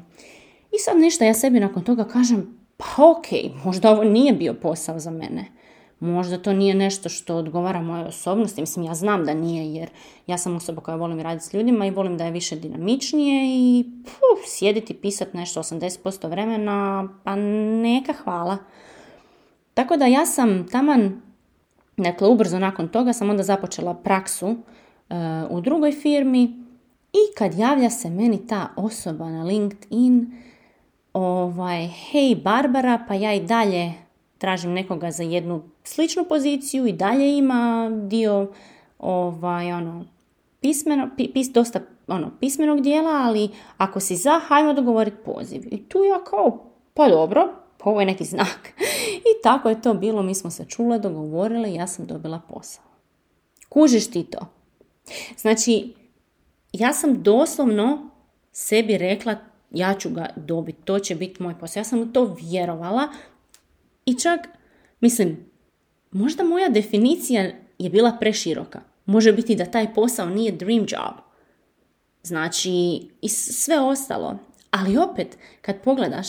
I 0.73 0.79
sad 0.79 0.97
ništa, 0.97 1.25
ja 1.25 1.35
sebi 1.35 1.61
nakon 1.61 1.85
toga 1.85 2.05
kažem, 2.05 2.59
pa 2.77 2.85
ok, 3.11 3.27
možda 3.65 3.91
ovo 3.91 4.05
nije 4.05 4.33
bio 4.33 4.55
posao 4.55 4.99
za 4.99 5.11
mene. 5.11 5.45
Možda 6.01 6.39
to 6.39 6.53
nije 6.53 6.75
nešto 6.75 7.09
što 7.09 7.37
odgovara 7.37 7.83
mojoj 7.83 8.07
osobnosti. 8.07 8.61
Mislim, 8.61 8.85
ja 8.85 8.95
znam 8.95 9.25
da 9.25 9.35
nije 9.35 9.75
jer 9.75 9.91
ja 10.27 10.39
sam 10.39 10.57
osoba 10.57 10.81
koja 10.81 10.97
volim 10.97 11.21
raditi 11.21 11.47
s 11.47 11.55
ljudima 11.55 11.87
i 11.87 11.91
volim 11.91 12.17
da 12.17 12.25
je 12.25 12.31
više 12.31 12.57
dinamičnije 12.57 13.45
i 13.47 13.85
puf, 14.05 14.47
sjediti 14.47 14.95
pisati 14.95 15.37
nešto 15.37 15.63
80% 15.63 16.31
vremena, 16.31 17.09
pa 17.25 17.37
neka 17.37 18.13
hvala. 18.13 18.57
Tako 19.79 19.97
da 19.97 20.07
ja 20.07 20.27
sam 20.27 20.69
taman, 20.69 21.21
dakle 21.97 22.29
ubrzo 22.29 22.59
nakon 22.59 22.89
toga 22.89 23.13
sam 23.13 23.31
onda 23.31 23.43
započela 23.43 23.95
praksu 23.95 24.47
uh, 24.47 24.57
u 25.51 25.61
drugoj 25.61 25.93
firmi 25.93 26.45
i 27.13 27.35
kad 27.37 27.55
javlja 27.55 27.91
se 27.91 28.11
meni 28.11 28.47
ta 28.47 28.69
osoba 28.77 29.31
na 29.31 29.45
LinkedIn, 29.45 30.33
ovaj, 31.13 31.87
hej 31.87 32.35
Barbara, 32.35 33.05
pa 33.09 33.15
ja 33.15 33.35
i 33.35 33.41
dalje 33.41 33.93
tražim 34.39 34.73
nekoga 34.73 35.11
za 35.11 35.23
jednu 35.23 35.63
sličnu 35.85 36.25
poziciju 36.25 36.87
i 36.87 36.93
dalje 36.93 37.37
ima 37.37 37.91
dio 38.09 38.51
ovaj, 38.99 39.73
ono, 39.73 40.05
pismeno, 40.61 41.09
pis, 41.35 41.53
dosta 41.53 41.81
ono, 42.07 42.31
pismenog 42.41 42.81
dijela, 42.81 43.11
ali 43.11 43.49
ako 43.77 44.01
si 44.01 44.17
za, 44.17 44.41
hajmo 44.49 44.73
dogovoriti 44.73 45.17
poziv. 45.25 45.63
I 45.71 45.83
tu 45.83 45.99
ja 45.99 46.25
kao, 46.25 46.65
pa 46.95 47.09
dobro, 47.09 47.68
ovo 47.85 48.01
je 48.01 48.07
neki 48.07 48.25
znak. 48.25 48.73
I 49.19 49.43
tako 49.43 49.69
je 49.69 49.83
to 49.83 49.95
bilo, 49.95 50.23
mi 50.23 50.35
smo 50.35 50.51
se 50.51 50.65
čule, 50.65 50.99
dogovorile 50.99 51.73
ja 51.73 51.87
sam 51.87 52.07
dobila 52.07 52.41
posao. 52.49 52.85
Kužiš 53.69 54.11
ti 54.11 54.25
to? 54.25 54.47
Znači, 55.37 55.95
ja 56.73 56.93
sam 56.93 57.23
doslovno 57.23 58.11
sebi 58.53 58.99
rekla 58.99 59.37
ja 59.71 59.95
ću 59.95 60.11
ga 60.11 60.27
dobiti, 60.37 60.79
to 60.85 60.99
će 60.99 61.15
biti 61.15 61.43
moj 61.43 61.59
posao. 61.59 61.81
Ja 61.81 61.85
sam 61.85 62.01
u 62.01 62.13
to 62.13 62.37
vjerovala 62.41 63.09
i 64.07 64.15
čak, 64.15 64.41
mislim, 65.01 65.51
možda 66.11 66.45
moja 66.45 66.69
definicija 66.69 67.51
je 67.79 67.91
bila 67.91 68.17
preširoka. 68.21 68.81
Može 69.07 69.33
biti 69.33 69.55
da 69.55 69.65
taj 69.65 69.95
posao 69.95 70.27
nije 70.27 70.53
dream 70.53 70.81
job. 70.89 71.15
Znači, 72.23 72.71
i 73.23 73.29
sve 73.29 73.81
ostalo. 73.81 74.39
Ali 74.71 74.99
opet, 74.99 75.39
kad 75.63 75.83
pogledaš, 75.83 76.29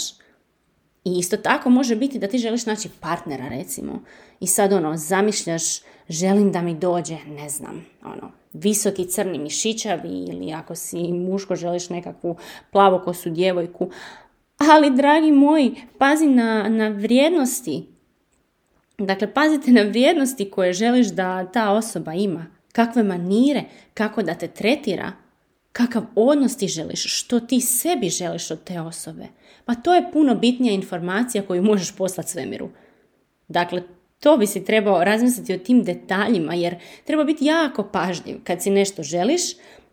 i 1.05 1.17
isto 1.19 1.37
tako 1.37 1.69
može 1.69 1.95
biti 1.95 2.19
da 2.19 2.27
ti 2.27 2.37
želiš 2.37 2.65
naći 2.65 2.89
partnera, 2.99 3.47
recimo. 3.49 4.03
I 4.39 4.47
sad 4.47 4.73
ono, 4.73 4.97
zamišljaš, 4.97 5.63
želim 6.09 6.51
da 6.51 6.61
mi 6.61 6.75
dođe, 6.75 7.17
ne 7.27 7.49
znam, 7.49 7.85
ono, 8.03 8.31
visoki 8.53 9.05
crni 9.05 9.39
mišićavi 9.39 10.09
ili 10.09 10.53
ako 10.53 10.75
si 10.75 11.13
muško 11.13 11.55
želiš 11.55 11.89
nekakvu 11.89 12.37
plavokosu 12.71 13.29
djevojku. 13.29 13.89
Ali, 14.57 14.95
dragi 14.95 15.31
moji, 15.31 15.75
pazi 15.97 16.27
na, 16.27 16.69
na 16.69 16.87
vrijednosti. 16.87 17.87
Dakle, 18.97 19.33
pazite 19.33 19.71
na 19.71 19.81
vrijednosti 19.81 20.51
koje 20.51 20.73
želiš 20.73 21.07
da 21.07 21.51
ta 21.51 21.71
osoba 21.71 22.13
ima. 22.13 22.45
Kakve 22.71 23.03
manire, 23.03 23.63
kako 23.93 24.21
da 24.23 24.33
te 24.33 24.47
tretira, 24.47 25.11
kakav 25.71 26.03
odnos 26.15 26.57
ti 26.57 26.67
želiš, 26.67 27.19
što 27.19 27.39
ti 27.39 27.61
sebi 27.61 28.09
želiš 28.09 28.51
od 28.51 28.63
te 28.63 28.81
osobe. 28.81 29.27
Pa 29.65 29.75
to 29.75 29.93
je 29.95 30.11
puno 30.11 30.35
bitnija 30.35 30.73
informacija 30.73 31.43
koju 31.43 31.63
možeš 31.63 31.95
poslati 31.95 32.29
svemiru. 32.29 32.69
Dakle, 33.47 33.83
to 34.19 34.37
bi 34.37 34.47
si 34.47 34.65
trebao 34.65 35.03
razmisliti 35.03 35.53
o 35.53 35.57
tim 35.57 35.83
detaljima 35.83 36.53
jer 36.53 36.75
treba 37.05 37.23
biti 37.23 37.45
jako 37.45 37.83
pažljiv 37.83 38.37
kad 38.43 38.63
si 38.63 38.69
nešto 38.69 39.03
želiš, 39.03 39.41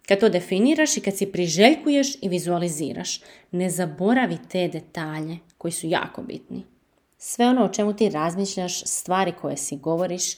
kad 0.09 0.21
to 0.21 0.29
definiraš 0.29 0.97
i 0.97 1.01
kad 1.01 1.17
si 1.17 1.27
priželjkuješ 1.27 2.17
i 2.23 2.29
vizualiziraš. 2.29 3.21
Ne 3.51 3.71
zaboravi 3.71 4.39
te 4.49 4.69
detalje 4.69 5.39
koji 5.59 5.73
su 5.73 5.87
jako 5.87 6.23
bitni. 6.23 6.65
Sve 7.19 7.47
ono 7.47 7.65
o 7.65 7.69
čemu 7.69 7.93
ti 7.93 8.09
razmišljaš, 8.09 8.85
stvari 8.85 9.33
koje 9.41 9.57
si 9.57 9.77
govoriš 9.77 10.37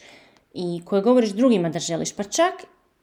i 0.54 0.80
koje 0.85 1.02
govoriš 1.02 1.30
drugima 1.30 1.68
da 1.68 1.78
želiš, 1.78 2.12
pa 2.12 2.25
čak 2.25 2.54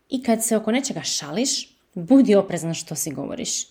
i 0.10 0.24
kad 0.24 0.44
se 0.44 0.58
oko 0.58 0.72
nečega 0.72 1.02
šališ, 1.02 1.75
budi 1.96 2.36
oprezan 2.36 2.74
što 2.74 2.96
si 2.96 3.12
govoriš. 3.12 3.68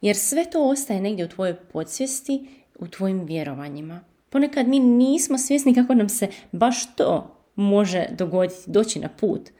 Jer 0.00 0.16
sve 0.16 0.50
to 0.50 0.68
ostaje 0.68 1.00
negdje 1.00 1.24
u 1.24 1.28
tvojoj 1.28 1.54
podsvijesti, 1.54 2.48
u 2.78 2.88
tvojim 2.88 3.24
vjerovanjima. 3.24 4.00
Ponekad 4.30 4.68
mi 4.68 4.78
nismo 4.78 5.38
svjesni 5.38 5.74
kako 5.74 5.94
nam 5.94 6.08
se 6.08 6.28
baš 6.52 6.94
to 6.96 7.36
može 7.54 8.06
dogoditi, 8.10 8.60
doći 8.66 8.98
na 8.98 9.08
put. 9.08 9.50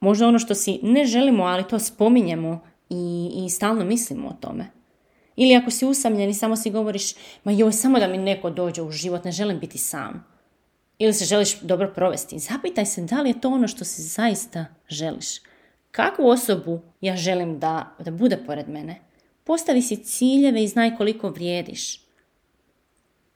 Možda 0.00 0.28
ono 0.28 0.38
što 0.38 0.54
si 0.54 0.80
ne 0.82 1.06
želimo, 1.06 1.44
ali 1.44 1.68
to 1.68 1.78
spominjemo 1.78 2.60
i, 2.90 3.30
i 3.34 3.50
stalno 3.50 3.84
mislimo 3.84 4.28
o 4.28 4.36
tome. 4.40 4.66
Ili 5.36 5.56
ako 5.56 5.70
si 5.70 5.86
usamljen 5.86 6.30
i 6.30 6.34
samo 6.34 6.56
si 6.56 6.70
govoriš, 6.70 7.14
ma 7.44 7.52
joj, 7.52 7.72
samo 7.72 7.98
da 7.98 8.08
mi 8.08 8.18
neko 8.18 8.50
dođe 8.50 8.82
u 8.82 8.90
život, 8.90 9.24
ne 9.24 9.32
želim 9.32 9.58
biti 9.58 9.78
sam. 9.78 10.26
Ili 10.98 11.14
se 11.14 11.24
želiš 11.24 11.60
dobro 11.60 11.92
provesti. 11.94 12.38
Zapitaj 12.38 12.86
se 12.86 13.02
da 13.02 13.22
li 13.22 13.30
je 13.30 13.40
to 13.40 13.48
ono 13.48 13.68
što 13.68 13.84
si 13.84 14.02
zaista 14.02 14.64
želiš. 14.88 15.40
Kakvu 15.98 16.28
osobu 16.28 16.80
ja 17.00 17.16
želim 17.16 17.58
da, 17.58 17.96
da 17.98 18.10
bude 18.10 18.36
pored 18.46 18.68
mene? 18.68 19.00
Postavi 19.44 19.82
si 19.82 19.96
ciljeve 19.96 20.62
i 20.64 20.68
znaj 20.68 20.96
koliko 20.96 21.28
vrijediš. 21.28 22.00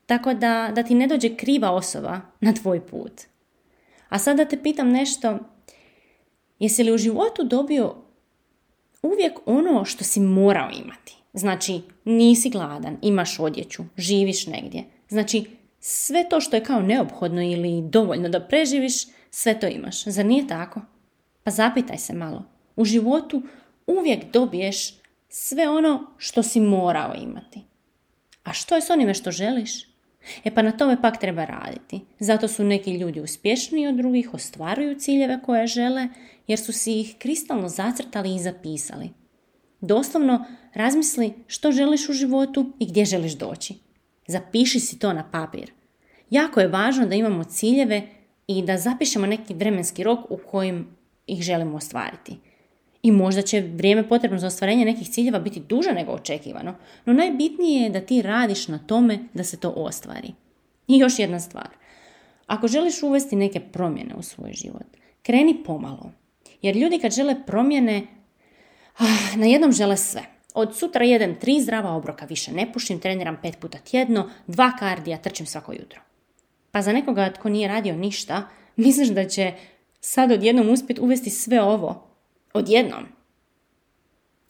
Tako 0.07 0.35
da, 0.35 0.73
da 0.75 0.83
ti 0.83 0.95
ne 0.95 1.07
dođe 1.07 1.37
kriva 1.37 1.71
osoba 1.71 2.21
na 2.41 2.53
tvoj 2.55 2.87
put. 2.87 3.13
A 4.09 4.19
sada 4.19 4.45
te 4.45 4.63
pitam 4.63 4.91
nešto, 4.91 5.39
jesi 6.59 6.83
li 6.83 6.93
u 6.93 6.99
životu 6.99 7.45
dobio 7.45 7.95
uvijek 9.03 9.33
ono 9.47 9.85
što 9.85 10.05
si 10.05 10.21
morao 10.21 10.71
imati? 10.85 11.17
Znači, 11.33 11.81
nisi 12.05 12.51
gladan, 12.51 12.97
imaš 13.03 13.41
odjeću, 13.41 13.83
živiš 13.97 14.47
negdje. 14.47 14.85
Znači, 15.09 15.45
sve 15.81 16.29
to 16.29 16.41
što 16.41 16.57
je 16.57 16.65
kao 16.65 16.81
neophodno 16.81 17.43
ili 17.43 17.83
dovoljno 17.83 18.29
da 18.29 18.41
preživiš, 18.41 18.95
sve 19.31 19.61
to 19.61 19.67
imaš. 19.67 20.05
Zar 20.05 20.27
nije 20.27 20.47
tako? 20.47 20.81
Pa 21.43 21.51
zapitaj 21.51 21.99
se 21.99 22.13
malo. 22.13 22.52
U 22.77 22.85
životu 22.85 23.43
uvijek 23.87 24.33
dobiješ 24.33 24.95
sve 25.29 25.69
ono 25.69 26.07
što 26.19 26.43
si 26.43 26.61
morao 26.61 27.15
imati. 27.23 27.61
A 28.45 28.53
što 28.53 28.75
je 28.75 28.81
s 28.81 28.91
onime 28.91 29.15
što 29.15 29.31
želiš? 29.31 29.93
E 30.45 30.51
pa 30.55 30.63
na 30.63 30.73
tome 30.73 31.03
pak 31.03 31.21
treba 31.21 31.45
raditi. 31.45 32.01
Zato 32.19 32.49
su 32.49 32.65
neki 32.65 32.93
ljudi 32.93 33.21
uspješniji 33.21 33.87
od 33.87 33.95
drugih, 33.95 34.35
ostvaruju 34.35 34.99
ciljeve 34.99 35.41
koje 35.45 35.67
žele, 35.67 36.09
jer 36.47 36.59
su 36.59 36.73
si 36.73 37.01
ih 37.01 37.15
kristalno 37.19 37.69
zacrtali 37.69 38.35
i 38.35 38.39
zapisali. 38.39 39.11
Doslovno 39.81 40.45
razmisli 40.75 41.33
što 41.47 41.73
želiš 41.73 42.09
u 42.09 42.13
životu 42.13 42.73
i 42.79 42.87
gdje 42.87 43.05
želiš 43.05 43.33
doći. 43.33 43.75
Zapiši 44.27 44.81
si 44.81 44.99
to 44.99 45.13
na 45.13 45.31
papir. 45.31 45.73
Jako 46.31 46.61
je 46.61 46.69
važno 46.69 47.07
da 47.07 47.15
imamo 47.15 47.45
ciljeve 47.45 48.03
i 48.47 48.63
da 48.63 48.79
zapišemo 48.79 49.27
neki 49.27 49.55
vremenski 49.55 50.03
rok 50.03 50.31
u 50.31 50.39
kojem 50.51 50.97
ih 51.27 51.43
želimo 51.43 51.77
ostvariti 51.77 52.39
i 53.03 53.11
možda 53.11 53.43
će 53.43 53.61
vrijeme 53.61 54.09
potrebno 54.09 54.39
za 54.39 54.47
ostvarenje 54.47 54.85
nekih 54.85 55.09
ciljeva 55.09 55.39
biti 55.39 55.61
duže 55.61 55.93
nego 55.93 56.13
očekivano, 56.13 56.75
no 57.05 57.13
najbitnije 57.13 57.83
je 57.83 57.91
da 57.91 58.01
ti 58.01 58.23
radiš 58.23 58.69
na 58.69 58.79
tome 58.79 59.19
da 59.35 59.45
se 59.45 59.61
to 59.61 59.71
ostvari. 59.71 60.33
I 60.89 60.99
još 60.99 61.19
jedna 61.19 61.41
stvar. 61.41 61.69
Ako 62.47 62.69
želiš 62.69 63.03
uvesti 63.03 63.37
neke 63.37 63.61
promjene 63.61 64.15
u 64.15 64.23
svoj 64.23 64.53
život, 64.53 64.87
kreni 65.23 65.65
pomalo. 65.65 66.13
Jer 66.63 66.77
ljudi 66.77 66.99
kad 66.99 67.13
žele 67.13 67.35
promjene, 67.47 68.03
ah, 68.99 69.37
na 69.37 69.47
jednom 69.47 69.73
žele 69.73 69.97
sve. 69.97 70.23
Od 70.55 70.77
sutra 70.77 71.05
jedem 71.05 71.35
tri 71.41 71.61
zdrava 71.61 71.91
obroka, 71.91 72.27
više 72.27 72.53
ne 72.53 72.73
pušim, 72.73 73.01
treniram 73.01 73.39
pet 73.43 73.59
puta 73.61 73.79
tjedno, 73.79 74.31
dva 74.47 74.73
kardija, 74.79 75.19
trčim 75.19 75.47
svako 75.47 75.73
jutro. 75.73 76.01
Pa 76.71 76.83
za 76.83 76.93
nekoga 76.93 77.33
tko 77.33 77.49
nije 77.49 77.69
radio 77.69 77.97
ništa, 77.97 78.49
misliš 78.77 79.09
da 79.09 79.29
će 79.29 79.53
sad 80.01 80.33
odjednom 80.33 80.71
uspjeti 80.71 81.01
uvesti 81.01 81.31
sve 81.31 81.63
ovo, 81.63 82.12
odjednom. 82.55 83.07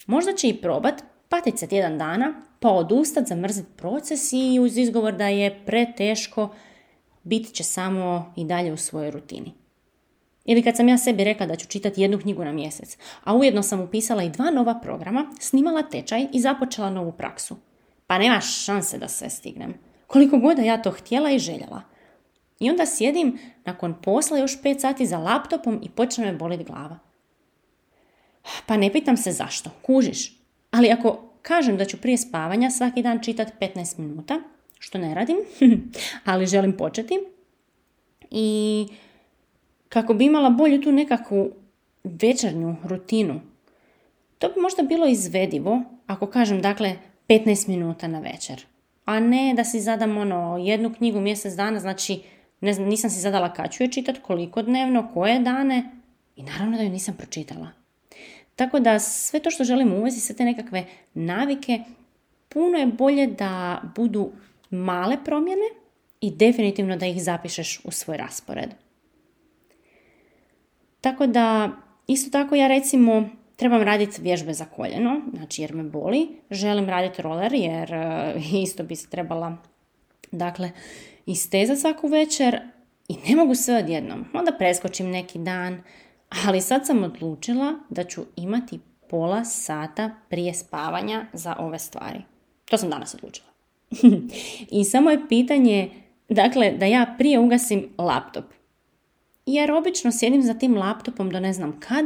Možda 0.06 0.32
će 0.32 0.48
i 0.48 0.60
probat, 0.60 1.02
patit 1.28 1.58
se 1.58 1.66
tjedan 1.66 1.98
dana, 1.98 2.34
pa 2.60 2.68
odustat, 2.68 3.26
zamrzit 3.26 3.66
proces 3.76 4.32
i 4.32 4.60
uz 4.60 4.76
izgovor 4.76 5.16
da 5.16 5.28
je 5.28 5.64
preteško, 5.66 6.54
bit 7.22 7.52
će 7.52 7.64
samo 7.64 8.32
i 8.36 8.44
dalje 8.44 8.72
u 8.72 8.76
svojoj 8.76 9.10
rutini. 9.10 9.52
Ili 10.44 10.62
kad 10.62 10.76
sam 10.76 10.88
ja 10.88 10.98
sebi 10.98 11.24
rekla 11.24 11.46
da 11.46 11.56
ću 11.56 11.68
čitati 11.68 12.02
jednu 12.02 12.18
knjigu 12.18 12.44
na 12.44 12.52
mjesec, 12.52 12.98
a 13.24 13.34
ujedno 13.36 13.62
sam 13.62 13.80
upisala 13.80 14.22
i 14.22 14.30
dva 14.30 14.50
nova 14.50 14.80
programa, 14.82 15.26
snimala 15.40 15.82
tečaj 15.82 16.26
i 16.32 16.40
započela 16.40 16.90
novu 16.90 17.12
praksu. 17.12 17.56
Pa 18.06 18.18
nema 18.18 18.40
šanse 18.40 18.98
da 18.98 19.08
sve 19.08 19.30
stignem. 19.30 19.74
Koliko 20.06 20.38
god 20.38 20.58
ja 20.58 20.82
to 20.82 20.90
htjela 20.90 21.30
i 21.30 21.38
željela. 21.38 21.82
I 22.60 22.70
onda 22.70 22.86
sjedim 22.86 23.38
nakon 23.64 23.94
posla 24.02 24.38
još 24.38 24.62
pet 24.62 24.80
sati 24.80 25.06
za 25.06 25.18
laptopom 25.18 25.80
i 25.82 25.88
počne 25.88 26.26
me 26.26 26.32
boliti 26.32 26.64
glava. 26.64 26.98
Pa 28.66 28.76
ne 28.76 28.92
pitam 28.92 29.16
se 29.16 29.32
zašto, 29.32 29.70
kužiš. 29.82 30.32
Ali 30.70 30.90
ako 30.90 31.20
kažem 31.42 31.76
da 31.76 31.84
ću 31.84 31.96
prije 31.96 32.18
spavanja 32.18 32.70
svaki 32.70 33.02
dan 33.02 33.22
čitati 33.22 33.52
15 33.60 33.98
minuta, 33.98 34.40
što 34.78 34.98
ne 34.98 35.14
radim, 35.14 35.36
ali 36.24 36.46
želim 36.46 36.76
početi, 36.76 37.18
i 38.30 38.86
kako 39.88 40.14
bi 40.14 40.24
imala 40.24 40.50
bolju 40.50 40.80
tu 40.80 40.92
nekakvu 40.92 41.50
večernju 42.04 42.76
rutinu. 42.84 43.40
To 44.38 44.48
bi 44.48 44.60
možda 44.60 44.82
bilo 44.82 45.06
izvedivo 45.06 45.82
ako 46.06 46.26
kažem 46.26 46.62
dakle 46.62 46.96
15 47.28 47.68
minuta 47.68 48.08
na 48.08 48.20
večer. 48.20 48.64
A 49.04 49.20
ne 49.20 49.54
da 49.56 49.64
si 49.64 49.80
zadam 49.80 50.18
ono 50.18 50.58
jednu 50.58 50.94
knjigu 50.94 51.20
mjesec 51.20 51.54
dana, 51.54 51.80
znači 51.80 52.20
ne 52.60 52.72
znam, 52.72 52.88
nisam 52.88 53.10
si 53.10 53.20
zadala 53.20 53.52
kad 53.52 53.72
ću 53.72 53.82
je 53.82 53.92
čitati, 53.92 54.20
koliko 54.20 54.62
dnevno, 54.62 55.10
koje 55.14 55.40
dane 55.40 55.90
i 56.36 56.42
naravno 56.42 56.76
da 56.76 56.82
ju 56.82 56.90
nisam 56.90 57.14
pročitala. 57.18 57.81
Tako 58.56 58.80
da 58.80 58.98
sve 58.98 59.40
to 59.40 59.50
što 59.50 59.64
želimo 59.64 59.96
uvesti, 59.96 60.20
sve 60.20 60.36
te 60.36 60.44
nekakve 60.44 60.84
navike, 61.14 61.80
puno 62.48 62.78
je 62.78 62.86
bolje 62.86 63.26
da 63.26 63.82
budu 63.96 64.32
male 64.70 65.16
promjene 65.24 65.82
i 66.20 66.30
definitivno 66.30 66.96
da 66.96 67.06
ih 67.06 67.22
zapišeš 67.22 67.80
u 67.84 67.90
svoj 67.90 68.16
raspored. 68.16 68.70
Tako 71.00 71.26
da, 71.26 71.70
isto 72.06 72.30
tako 72.30 72.54
ja 72.54 72.68
recimo 72.68 73.30
trebam 73.56 73.82
raditi 73.82 74.22
vježbe 74.22 74.52
za 74.52 74.64
koljeno, 74.64 75.20
znači 75.34 75.62
jer 75.62 75.74
me 75.74 75.82
boli, 75.82 76.28
želim 76.50 76.88
raditi 76.88 77.22
roller 77.22 77.52
jer 77.54 77.94
e, 77.94 78.34
isto 78.64 78.82
bi 78.82 78.96
se 78.96 79.08
trebala 79.08 79.56
dakle 80.32 80.70
istezati 81.26 81.80
svaku 81.80 82.08
večer 82.08 82.60
i 83.08 83.14
ne 83.28 83.36
mogu 83.36 83.54
sve 83.54 83.76
odjednom. 83.76 84.24
Onda 84.34 84.52
preskočim 84.58 85.10
neki 85.10 85.38
dan, 85.38 85.82
ali 86.46 86.60
sad 86.60 86.86
sam 86.86 87.04
odlučila 87.04 87.74
da 87.90 88.04
ću 88.04 88.22
imati 88.36 88.80
pola 89.10 89.44
sata 89.44 90.10
prije 90.28 90.54
spavanja 90.54 91.26
za 91.32 91.56
ove 91.58 91.78
stvari. 91.78 92.20
To 92.64 92.78
sam 92.78 92.90
danas 92.90 93.14
odlučila. 93.14 93.48
I 94.80 94.84
samo 94.84 95.10
je 95.10 95.28
pitanje, 95.28 95.90
dakle, 96.28 96.70
da 96.70 96.86
ja 96.86 97.14
prije 97.18 97.38
ugasim 97.38 97.88
laptop. 97.98 98.44
Jer 99.46 99.72
obično 99.72 100.12
sjedim 100.12 100.42
za 100.42 100.54
tim 100.54 100.76
laptopom 100.76 101.30
do 101.30 101.40
ne 101.40 101.52
znam 101.52 101.80
kad, 101.80 102.04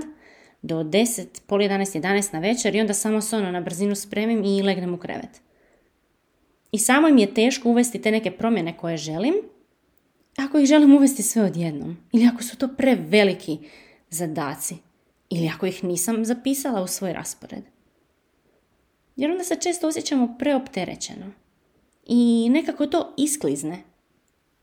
do 0.62 0.83
10, 0.83 1.26
pol 1.47 1.59
11, 1.59 2.00
11 2.00 2.33
na 2.33 2.38
večer 2.38 2.75
i 2.75 2.80
onda 2.80 2.95
samo 2.95 3.21
se 3.21 3.37
ono 3.37 3.50
na 3.50 3.61
brzinu 3.61 3.95
spremim 3.95 4.45
i 4.45 4.62
legnem 4.62 4.95
u 4.95 4.99
krevet. 4.99 5.40
I 6.73 6.78
samo 6.78 7.09
mi 7.09 7.21
je 7.21 7.35
teško 7.35 7.68
uvesti 7.68 8.02
te 8.02 8.11
neke 8.11 8.30
promjene 8.30 8.76
koje 8.76 8.97
želim, 8.97 9.35
ako 10.37 10.59
ih 10.59 10.66
želim 10.66 10.95
uvesti 10.95 11.23
sve 11.23 11.42
odjednom. 11.42 11.97
Ili 12.12 12.26
ako 12.26 12.42
su 12.42 12.56
to 12.56 12.68
preveliki 12.68 13.59
zadaci. 14.10 14.76
Ili 15.30 15.48
ako 15.48 15.66
ih 15.66 15.84
nisam 15.84 16.25
zapisala 16.25 16.82
u 16.82 16.86
svoj 16.86 17.12
raspored. 17.12 17.62
Jer 19.16 19.30
onda 19.30 19.44
se 19.44 19.56
često 19.60 19.88
osjećamo 19.88 20.34
preopterećeno. 20.38 21.26
I 22.06 22.48
nekako 22.50 22.86
to 22.86 23.14
isklizne. 23.16 23.78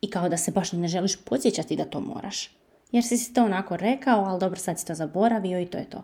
I 0.01 0.09
kao 0.09 0.29
da 0.29 0.37
se 0.37 0.51
baš 0.51 0.71
ne 0.71 0.87
želiš 0.87 1.15
podsjećati 1.25 1.75
da 1.75 1.85
to 1.85 1.99
moraš. 2.01 2.49
Jer 2.91 3.03
si 3.03 3.17
si 3.17 3.33
to 3.33 3.45
onako 3.45 3.77
rekao, 3.77 4.25
ali 4.25 4.39
dobro 4.39 4.59
sad 4.59 4.79
si 4.79 4.85
to 4.85 4.95
zaboravio 4.95 5.59
i 5.59 5.65
to 5.65 5.77
je 5.77 5.89
to. 5.89 6.03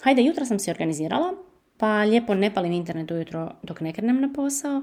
Hajde, 0.00 0.22
jutro 0.22 0.44
sam 0.44 0.58
se 0.58 0.70
organizirala, 0.70 1.34
pa 1.76 2.02
lijepo 2.02 2.34
ne 2.34 2.54
palim 2.54 2.72
internet 2.72 3.10
ujutro 3.10 3.52
dok 3.62 3.80
ne 3.80 3.92
krenem 3.92 4.20
na 4.20 4.32
posao. 4.34 4.82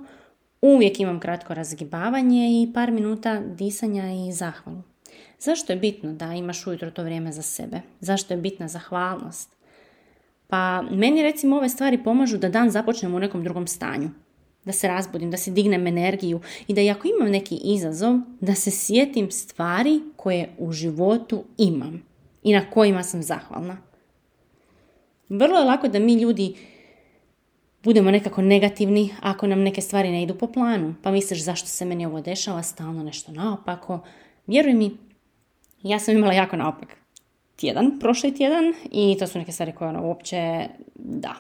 Uvijek 0.61 0.99
imam 0.99 1.19
kratko 1.19 1.53
razgibavanje 1.53 2.61
i 2.61 2.73
par 2.73 2.91
minuta 2.91 3.39
disanja 3.39 4.03
i 4.11 4.31
zahvalu. 4.31 4.81
Zašto 5.43 5.73
je 5.73 5.79
bitno 5.79 6.13
da 6.13 6.33
imaš 6.33 6.67
ujutro 6.67 6.91
to 6.91 7.03
vrijeme 7.03 7.31
za 7.31 7.41
sebe? 7.41 7.81
Zašto 7.99 8.33
je 8.33 8.37
bitna 8.37 8.67
zahvalnost? 8.67 9.49
Pa 10.47 10.81
meni 10.81 11.23
recimo 11.23 11.57
ove 11.57 11.69
stvari 11.69 12.03
pomažu 12.03 12.37
da 12.37 12.49
dan 12.49 12.69
započnem 12.69 13.15
u 13.15 13.19
nekom 13.19 13.43
drugom 13.43 13.67
stanju. 13.67 14.09
Da 14.65 14.71
se 14.71 14.87
razbudim, 14.87 15.31
da 15.31 15.37
se 15.37 15.51
dignem 15.51 15.87
energiju 15.87 16.41
i 16.67 16.73
da 16.73 16.81
ako 16.91 17.07
imam 17.07 17.31
neki 17.31 17.55
izazov, 17.63 18.19
da 18.41 18.55
se 18.55 18.71
sjetim 18.71 19.31
stvari 19.31 20.01
koje 20.15 20.49
u 20.57 20.71
životu 20.71 21.43
imam 21.57 22.03
i 22.43 22.53
na 22.53 22.69
kojima 22.69 23.03
sam 23.03 23.23
zahvalna. 23.23 23.77
Vrlo 25.29 25.59
je 25.59 25.65
lako 25.65 25.87
da 25.87 25.99
mi 25.99 26.13
ljudi 26.13 26.55
budemo 27.83 28.11
nekako 28.11 28.41
negativni 28.41 29.09
ako 29.21 29.47
nam 29.47 29.59
neke 29.59 29.81
stvari 29.81 30.11
ne 30.11 30.23
idu 30.23 30.35
po 30.35 30.47
planu. 30.47 30.95
Pa 31.01 31.11
misliš 31.11 31.43
zašto 31.43 31.67
se 31.67 31.85
meni 31.85 32.05
ovo 32.05 32.21
dešava, 32.21 32.63
stalno 32.63 33.03
nešto 33.03 33.31
naopako. 33.31 33.99
Vjeruj 34.47 34.73
mi, 34.73 34.97
ja 35.83 35.99
sam 35.99 36.17
imala 36.17 36.33
jako 36.33 36.55
naopak 36.55 36.97
tjedan, 37.55 37.99
prošli 37.99 38.35
tjedan 38.35 38.73
i 38.91 39.15
to 39.19 39.27
su 39.27 39.39
neke 39.39 39.51
stvari 39.51 39.71
koje 39.71 39.89
ono 39.89 40.07
uopće, 40.07 40.67
da, 40.95 41.35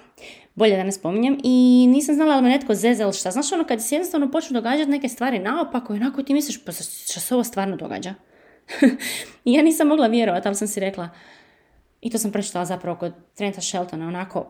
bolje 0.55 0.77
da 0.77 0.83
ne 0.83 0.91
spominjem 0.91 1.37
i 1.43 1.87
nisam 1.89 2.15
znala 2.15 2.35
da 2.35 2.41
me 2.41 2.49
netko 2.49 2.75
zeze 2.75 3.03
ili 3.03 3.13
šta. 3.13 3.31
Znaš 3.31 3.51
ono 3.51 3.63
kad 3.63 3.83
se 3.83 3.95
jednostavno 3.95 4.31
počnu 4.31 4.53
događati 4.53 4.91
neke 4.91 5.09
stvari 5.09 5.39
naopako 5.39 5.93
i 5.93 5.97
onako 5.97 6.23
ti 6.23 6.33
misliš 6.33 6.65
pa 6.65 6.71
što 6.71 7.19
se 7.19 7.33
ovo 7.35 7.43
stvarno 7.43 7.75
događa. 7.75 8.13
I 9.45 9.53
ja 9.53 9.61
nisam 9.61 9.87
mogla 9.87 10.07
vjerovati, 10.07 10.47
ali 10.47 10.55
sam 10.55 10.67
si 10.67 10.79
rekla, 10.79 11.09
i 12.01 12.09
to 12.09 12.17
sam 12.17 12.31
pročitala 12.31 12.65
zapravo 12.65 12.97
kod 12.97 13.13
Trenta 13.35 13.61
Sheltona, 13.61 14.07
onako, 14.07 14.47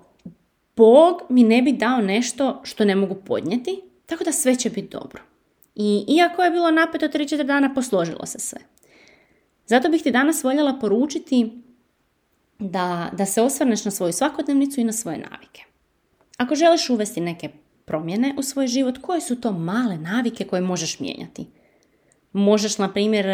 Bog 0.76 1.22
mi 1.30 1.44
ne 1.44 1.62
bi 1.62 1.72
dao 1.72 2.02
nešto 2.02 2.62
što 2.64 2.86
ne 2.86 2.96
mogu 2.96 3.16
podnijeti, 3.16 3.82
tako 4.06 4.24
da 4.24 4.32
sve 4.32 4.56
će 4.56 4.70
biti 4.70 4.88
dobro. 4.88 5.22
I 5.76 6.06
iako 6.08 6.44
je 6.44 6.52
bilo 6.52 6.72
napeto 6.72 7.08
3-4 7.08 7.44
dana, 7.44 7.74
posložilo 7.74 8.26
se 8.26 8.40
sve. 8.40 8.60
Zato 9.66 9.90
bih 9.90 10.04
ti 10.04 10.12
danas 10.12 10.44
voljela 10.44 10.80
poručiti 10.80 11.64
da, 12.60 13.10
da 13.14 13.26
se 13.26 13.42
osvrneš 13.42 13.86
na 13.86 13.92
svoju 13.92 14.14
svakodnevnicu 14.14 14.82
i 14.82 14.84
na 14.84 14.94
svoje 14.94 15.18
navike. 15.18 15.64
Ako 16.38 16.56
želiš 16.56 16.90
uvesti 16.90 17.22
neke 17.22 17.50
promjene 17.86 18.36
u 18.38 18.44
svoj 18.44 18.68
život, 18.68 18.98
koje 19.02 19.22
su 19.22 19.42
to 19.42 19.52
male 19.52 19.98
navike 19.98 20.46
koje 20.46 20.62
možeš 20.62 21.00
mijenjati? 21.00 21.48
Možeš, 22.34 22.78
na 22.78 22.94
primjer, 22.94 23.26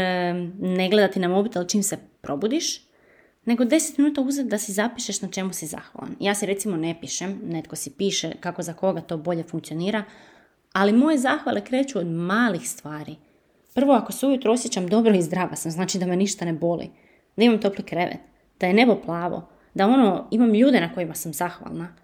ne 0.60 0.90
gledati 0.90 1.20
na 1.20 1.28
mobitel 1.28 1.66
čim 1.66 1.84
se 1.84 1.98
probudiš, 2.22 2.90
nego 3.46 3.64
10 3.64 4.00
minuta 4.00 4.22
uzeti 4.22 4.50
da 4.50 4.58
si 4.58 4.72
zapišeš 4.72 5.22
na 5.22 5.28
čemu 5.28 5.54
si 5.54 5.68
zahvalan. 5.68 6.16
Ja 6.20 6.36
si 6.36 6.46
recimo 6.46 6.78
ne 6.78 6.96
pišem, 7.02 7.42
netko 7.44 7.76
si 7.76 7.92
piše 7.98 8.32
kako 8.40 8.62
za 8.62 8.74
koga 8.74 9.02
to 9.02 9.18
bolje 9.18 9.44
funkcionira, 9.44 10.04
ali 10.74 10.94
moje 10.94 11.18
zahvale 11.18 11.66
kreću 11.66 12.00
od 12.00 12.08
malih 12.08 12.70
stvari. 12.70 13.16
Prvo, 13.74 13.94
ako 13.94 14.12
se 14.12 14.28
ujutro 14.28 14.54
osjećam 14.54 14.88
dobro 14.88 15.16
i 15.16 15.22
zdrava 15.22 15.56
sam, 15.56 15.72
znači 15.72 16.00
da 16.00 16.06
me 16.06 16.16
ništa 16.16 16.46
ne 16.46 16.54
boli, 16.54 16.90
da 17.36 17.44
imam 17.44 17.62
topli 17.62 17.84
krevet, 17.84 18.20
da 18.60 18.68
je 18.68 18.74
nebo 18.74 18.96
plavo, 19.06 19.50
da 19.74 19.88
ono, 19.88 20.28
imam 20.32 20.54
ljude 20.54 20.80
na 20.82 20.94
kojima 20.94 21.16
sam 21.16 21.34
zahvalna. 21.34 21.96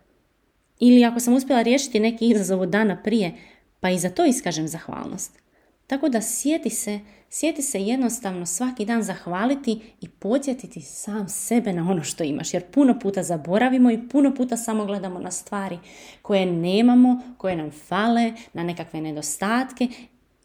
Ili 0.80 1.06
ako 1.06 1.20
sam 1.20 1.34
uspjela 1.34 1.62
riješiti 1.62 2.00
neki 2.00 2.30
izazov 2.30 2.62
od 2.62 2.70
dana 2.70 3.02
prije, 3.04 3.36
pa 3.80 3.90
i 3.90 4.00
za 4.00 4.10
to 4.10 4.26
iskažem 4.26 4.68
zahvalnost. 4.68 5.40
Tako 5.88 6.10
da 6.10 6.22
sjeti 6.22 6.70
se, 6.70 7.00
sjeti 7.30 7.62
se 7.62 7.82
jednostavno 7.82 8.46
svaki 8.46 8.86
dan 8.86 9.04
zahvaliti 9.04 9.82
i 10.02 10.10
podsjetiti 10.10 10.82
sam 10.82 11.30
sebe 11.30 11.74
na 11.74 11.92
ono 11.92 12.04
što 12.04 12.24
imaš. 12.24 12.54
Jer 12.54 12.64
puno 12.72 13.00
puta 13.00 13.24
zaboravimo 13.24 13.92
i 13.92 14.08
puno 14.10 14.36
puta 14.36 14.58
samo 14.58 14.86
gledamo 14.86 15.20
na 15.20 15.32
stvari 15.32 15.80
koje 16.22 16.46
nemamo, 16.46 17.22
koje 17.38 17.56
nam 17.56 17.72
fale, 17.72 18.34
na 18.54 18.64
nekakve 18.64 19.02
nedostatke 19.02 19.88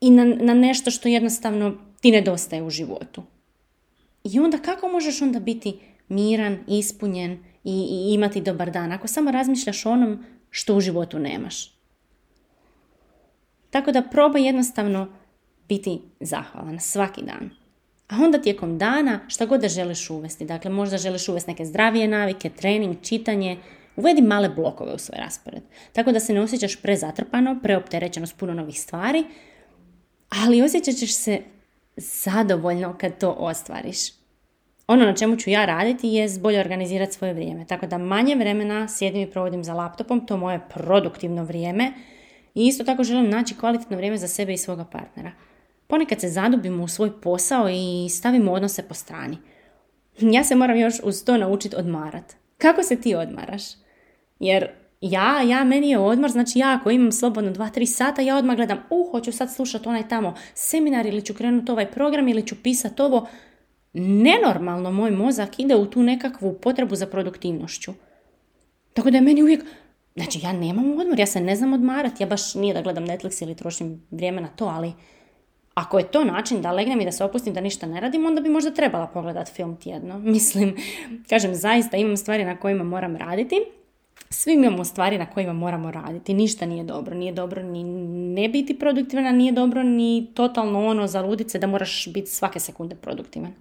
i 0.01 0.11
na, 0.11 0.25
na 0.25 0.55
nešto 0.55 0.91
što 0.91 1.09
jednostavno 1.09 1.77
ti 2.01 2.11
nedostaje 2.11 2.63
u 2.63 2.71
životu. 2.71 3.23
I 4.25 4.41
onda 4.41 4.59
kako 4.59 4.89
možeš 4.89 5.23
onda 5.23 5.41
biti 5.41 5.79
miran, 6.09 6.59
ispunjen 6.69 7.33
i, 7.65 7.89
i 7.91 8.15
imati 8.15 8.41
dobar 8.41 8.71
dan 8.71 8.93
ako 8.93 9.09
samo 9.09 9.31
razmišljaš 9.31 9.87
o 9.87 9.91
onom 9.91 10.25
što 10.51 10.77
u 10.77 10.81
životu 10.81 11.19
nemaš. 11.19 11.81
Tako 13.71 13.93
da 13.93 14.03
probaj 14.03 14.47
jednostavno 14.47 15.09
biti 15.69 16.01
zahvalan 16.21 16.81
svaki 16.81 17.23
dan. 17.23 17.51
A 18.09 18.17
onda 18.25 18.43
tijekom 18.43 18.79
dana 18.79 19.21
šta 19.29 19.47
god 19.47 19.61
da 19.61 19.69
želiš 19.69 20.11
uvesti. 20.11 20.45
Dakle, 20.45 20.71
možda 20.71 20.99
želiš 20.99 21.29
uvesti 21.29 21.51
neke 21.51 21.65
zdravije 21.65 22.09
navike, 22.09 22.51
trening, 22.51 22.97
čitanje. 23.03 23.59
Uvedi 23.97 24.23
male 24.23 24.49
blokove 24.49 24.95
u 24.95 24.99
svoj 24.99 25.19
raspored. 25.19 25.63
Tako 25.93 26.13
da 26.13 26.21
se 26.21 26.35
ne 26.35 26.41
osjećaš 26.41 26.83
prezatrpano, 26.83 27.59
preopterećeno 27.63 28.27
s 28.27 28.33
puno 28.33 28.55
novih 28.55 28.81
stvari, 28.81 29.25
ali 30.31 30.62
osjećat 30.62 30.95
ćeš 30.95 31.14
se 31.14 31.40
zadovoljno 31.97 32.97
kad 33.01 33.19
to 33.19 33.31
ostvariš. 33.31 33.99
Ono 34.87 35.05
na 35.05 35.14
čemu 35.14 35.37
ću 35.37 35.51
ja 35.51 35.64
raditi 35.64 36.09
je 36.09 36.29
bolje 36.40 36.61
organizirati 36.61 37.12
svoje 37.12 37.35
vrijeme. 37.35 37.66
Tako 37.66 37.87
da 37.87 37.99
manje 37.99 38.35
vremena 38.35 38.88
sjedim 38.88 39.21
i 39.21 39.31
provodim 39.31 39.64
za 39.64 39.75
laptopom, 39.75 40.27
to 40.27 40.37
moje 40.37 40.61
produktivno 40.75 41.45
vrijeme. 41.45 41.93
I 42.55 42.66
isto 42.66 42.85
tako 42.85 43.05
želim 43.05 43.31
naći 43.31 43.57
kvalitetno 43.57 43.97
vrijeme 43.97 44.16
za 44.16 44.29
sebe 44.29 44.53
i 44.53 44.59
svoga 44.59 44.85
partnera. 44.85 45.33
Ponekad 45.87 46.21
se 46.21 46.29
zadubimo 46.29 46.85
u 46.85 46.88
svoj 46.88 47.21
posao 47.21 47.69
i 47.69 48.09
stavimo 48.09 48.53
odnose 48.53 48.88
po 48.88 48.95
strani. 48.95 49.37
Ja 50.21 50.45
se 50.45 50.55
moram 50.55 50.79
još 50.79 50.95
uz 51.03 51.25
to 51.25 51.37
naučiti 51.37 51.77
odmarat. 51.77 52.35
Kako 52.59 52.83
se 52.83 53.01
ti 53.01 53.14
odmaraš? 53.14 53.62
Jer 54.38 54.71
ja, 55.01 55.43
ja, 55.43 55.65
meni 55.65 55.91
je 55.91 55.99
odmor, 55.99 56.31
znači 56.31 56.59
ja 56.59 56.79
ako 56.81 56.91
imam 56.91 57.13
slobodno 57.13 57.51
2-3 57.51 57.87
sata, 57.87 58.23
ja 58.23 58.37
odmah 58.37 58.57
gledam, 58.57 58.79
uh, 58.91 59.11
hoću 59.11 59.33
sad 59.33 59.55
slušati 59.55 59.89
onaj 59.89 60.09
tamo 60.09 60.35
seminar 60.55 61.07
ili 61.07 61.23
ću 61.23 61.35
krenuti 61.35 61.73
ovaj 61.73 61.91
program 61.91 62.29
ili 62.29 62.47
ću 62.47 62.63
pisati 62.63 63.03
ovo. 63.03 63.29
Nenormalno 63.93 64.93
moj 64.93 65.11
mozak 65.11 65.59
ide 65.59 65.77
u 65.77 65.87
tu 65.87 66.03
nekakvu 66.03 66.55
potrebu 66.55 66.97
za 66.97 67.07
produktivnošću. 67.07 67.93
Tako 68.93 69.11
da 69.11 69.17
je 69.17 69.23
meni 69.23 69.43
uvijek, 69.43 69.65
znači 70.17 70.41
ja 70.43 70.53
nemam 70.53 70.99
odmor, 70.99 71.19
ja 71.19 71.27
se 71.27 71.41
ne 71.41 71.57
znam 71.57 71.73
odmarati, 71.73 72.23
ja 72.23 72.27
baš 72.27 72.55
nije 72.55 72.75
da 72.75 72.83
gledam 72.83 73.07
Netflix 73.07 73.43
ili 73.43 73.55
trošim 73.55 74.03
vrijeme 74.11 74.41
na 74.41 74.49
to, 74.49 74.65
ali 74.65 74.93
Ako 75.75 75.99
je 75.99 76.11
to 76.11 76.25
način 76.25 76.63
da 76.63 76.73
legnem 76.73 77.01
i 77.01 77.05
da 77.05 77.13
se 77.13 77.25
opustim 77.25 77.55
da 77.55 77.61
ništa 77.61 77.87
ne 77.87 78.01
radim, 78.01 78.27
onda 78.27 78.41
bi 78.41 78.49
možda 78.49 78.71
trebala 78.71 79.07
pogledati 79.07 79.53
film 79.53 79.77
tjedno. 79.77 80.19
Mislim, 80.35 80.77
kažem, 81.29 81.55
zaista 81.55 81.97
imam 81.97 82.17
stvari 82.17 82.45
na 82.45 82.57
kojima 82.57 82.85
moram 82.85 83.17
raditi. 83.17 83.57
Svi 84.33 84.53
imamo 84.53 84.85
stvari 84.85 85.19
na 85.19 85.27
kojima 85.27 85.53
moramo 85.53 85.90
raditi. 85.90 86.35
Ništa 86.35 86.66
nije 86.66 86.85
dobro. 86.85 87.14
Nije 87.14 87.33
dobro 87.33 87.62
ni 87.62 87.85
ne 88.35 88.49
biti 88.49 88.79
produktivna, 88.79 89.33
nije 89.33 89.53
dobro 89.53 89.83
ni 89.83 90.31
totalno 90.35 90.87
ono 90.87 91.07
za 91.07 91.23
ludice 91.23 91.59
da 91.59 91.66
moraš 91.66 92.09
biti 92.14 92.31
svake 92.31 92.61
sekunde 92.61 92.95
produktivan. 92.95 93.53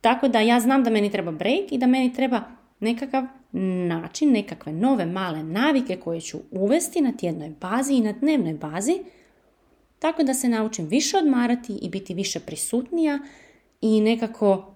Tako 0.00 0.28
da 0.28 0.40
ja 0.40 0.60
znam 0.60 0.84
da 0.84 0.90
meni 0.90 1.10
treba 1.10 1.32
break 1.32 1.72
i 1.72 1.78
da 1.78 1.86
meni 1.86 2.12
treba 2.12 2.42
nekakav 2.80 3.24
način, 3.88 4.32
nekakve 4.32 4.72
nove 4.72 5.06
male 5.06 5.42
navike 5.42 5.96
koje 5.96 6.20
ću 6.20 6.38
uvesti 6.50 7.00
na 7.00 7.12
tjednoj 7.12 7.52
bazi 7.60 7.94
i 7.94 8.00
na 8.00 8.12
dnevnoj 8.12 8.54
bazi, 8.54 8.98
tako 9.98 10.22
da 10.22 10.34
se 10.34 10.48
naučim 10.48 10.86
više 10.86 11.18
odmarati 11.18 11.78
i 11.82 11.88
biti 11.88 12.14
više 12.14 12.40
prisutnija 12.40 13.18
i 13.80 14.00
nekako 14.00 14.69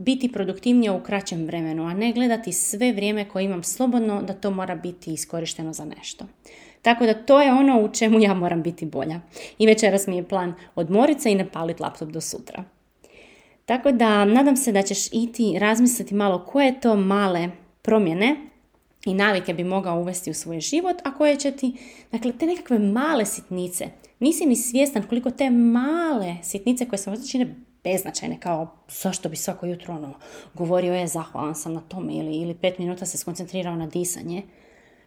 biti 0.00 0.32
produktivnija 0.32 0.92
u 0.92 1.02
kraćem 1.02 1.44
vremenu, 1.44 1.86
a 1.86 1.94
ne 1.94 2.12
gledati 2.12 2.52
sve 2.52 2.92
vrijeme 2.92 3.28
koje 3.28 3.44
imam 3.44 3.62
slobodno 3.62 4.22
da 4.22 4.32
to 4.32 4.50
mora 4.50 4.74
biti 4.74 5.12
iskorišteno 5.12 5.72
za 5.72 5.84
nešto. 5.84 6.24
Tako 6.82 7.06
da 7.06 7.14
to 7.14 7.42
je 7.42 7.52
ono 7.52 7.80
u 7.80 7.88
čemu 7.88 8.20
ja 8.20 8.34
moram 8.34 8.62
biti 8.62 8.86
bolja. 8.86 9.20
I 9.58 9.66
večeras 9.66 10.06
mi 10.06 10.16
je 10.16 10.28
plan 10.28 10.54
odmoriti 10.74 11.20
se 11.20 11.32
i 11.32 11.34
ne 11.34 11.50
paliti 11.50 11.82
laptop 11.82 12.08
do 12.08 12.20
sutra. 12.20 12.64
Tako 13.64 13.92
da 13.92 14.24
nadam 14.24 14.56
se 14.56 14.72
da 14.72 14.82
ćeš 14.82 15.06
i 15.12 15.32
ti 15.32 15.58
razmisliti 15.58 16.14
malo 16.14 16.44
koje 16.46 16.80
to 16.80 16.96
male 16.96 17.50
promjene 17.82 18.36
i 19.04 19.14
navike 19.14 19.54
bi 19.54 19.64
mogao 19.64 20.00
uvesti 20.00 20.30
u 20.30 20.34
svoj 20.34 20.60
život, 20.60 20.96
a 21.04 21.14
koje 21.14 21.36
će 21.36 21.50
ti, 21.50 21.72
dakle, 22.12 22.32
te 22.32 22.46
nekakve 22.46 22.78
male 22.78 23.26
sitnice. 23.26 23.88
Nisi 24.18 24.46
ni 24.46 24.56
svjestan 24.56 25.02
koliko 25.02 25.30
te 25.30 25.50
male 25.50 26.36
sitnice 26.42 26.88
koje 26.88 26.98
se 26.98 27.10
možda 27.10 27.26
čine 27.26 27.54
beznačajne, 27.84 28.40
kao 28.40 28.68
zašto 28.88 29.28
bi 29.28 29.36
svako 29.36 29.66
jutro 29.66 29.94
ono, 29.94 30.14
govorio 30.54 30.94
je 30.94 31.06
zahvalan 31.06 31.54
sam 31.54 31.72
na 31.72 31.80
tome 31.80 32.14
ili, 32.14 32.36
ili 32.36 32.54
pet 32.54 32.78
minuta 32.78 33.06
se 33.06 33.18
skoncentrirao 33.18 33.76
na 33.76 33.86
disanje, 33.86 34.42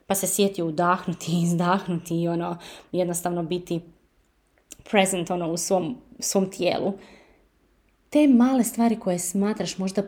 pa 0.08 0.16
se 0.16 0.28
sjetio 0.28 0.66
udahnuti 0.66 1.32
i 1.32 1.44
izdahnuti 1.44 2.22
i 2.22 2.28
ono, 2.28 2.58
jednostavno 2.92 3.44
biti 3.44 3.82
present 4.92 5.32
ono, 5.32 5.52
u 5.52 5.58
svom, 5.58 5.98
svom 6.20 6.52
tijelu 6.52 6.94
te 8.14 8.28
male 8.28 8.64
stvari 8.64 9.00
koje 9.00 9.20
smatraš 9.20 9.78
možda 9.78 10.04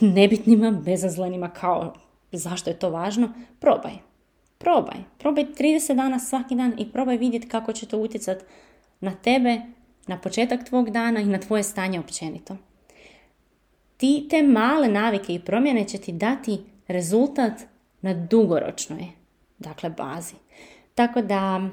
nebitnima, 0.00 0.70
bezazlenima, 0.70 1.48
kao 1.50 1.94
zašto 2.32 2.70
je 2.70 2.78
to 2.78 2.90
važno, 2.90 3.32
probaj. 3.58 3.92
Probaj. 4.58 4.96
Probaj 5.18 5.44
30 5.44 5.94
dana 5.94 6.18
svaki 6.18 6.54
dan 6.54 6.74
i 6.78 6.92
probaj 6.92 7.16
vidjeti 7.16 7.48
kako 7.48 7.72
će 7.72 7.86
to 7.86 7.98
utjecati 7.98 8.44
na 9.00 9.14
tebe, 9.14 9.60
na 10.06 10.18
početak 10.18 10.68
tvog 10.68 10.90
dana 10.90 11.20
i 11.20 11.24
na 11.24 11.38
tvoje 11.38 11.62
stanje 11.62 12.00
općenito. 12.00 12.56
Ti 13.96 14.26
te 14.30 14.42
male 14.42 14.88
navike 14.88 15.34
i 15.34 15.40
promjene 15.40 15.84
će 15.84 15.98
ti 15.98 16.12
dati 16.12 16.58
rezultat 16.88 17.52
na 18.02 18.14
dugoročnoj 18.14 19.20
dakle, 19.60 19.90
bazi. 19.90 20.34
Tako 20.94 21.22
da 21.22 21.68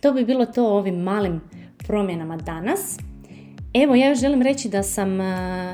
to 0.00 0.12
bi 0.12 0.24
bilo 0.24 0.46
to 0.46 0.66
ovim 0.66 1.02
malim 1.02 1.40
promjenama 1.78 2.36
danas. 2.36 2.98
Evo, 3.74 3.94
ja 3.94 4.14
želim 4.14 4.42
reći 4.42 4.68
da 4.68 4.82
sam, 4.82 5.20
e, 5.20 5.24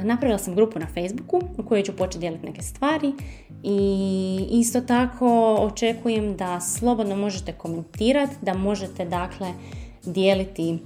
napravila 0.05 0.39
sam 0.39 0.55
grupu 0.55 0.79
na 0.79 0.87
Facebooku 0.87 1.41
u 1.59 1.63
kojoj 1.69 1.83
ću 1.83 1.97
početi 1.97 2.19
dijeliti 2.19 2.47
neke 2.47 2.63
stvari 2.63 3.13
i 3.63 4.49
isto 4.51 4.81
tako 4.81 5.55
očekujem 5.55 6.37
da 6.37 6.61
slobodno 6.61 7.17
možete 7.17 7.53
komentirati, 7.53 8.37
da 8.43 8.55
možete 8.55 9.05
dakle 9.05 9.49
dijeliti 10.05 10.79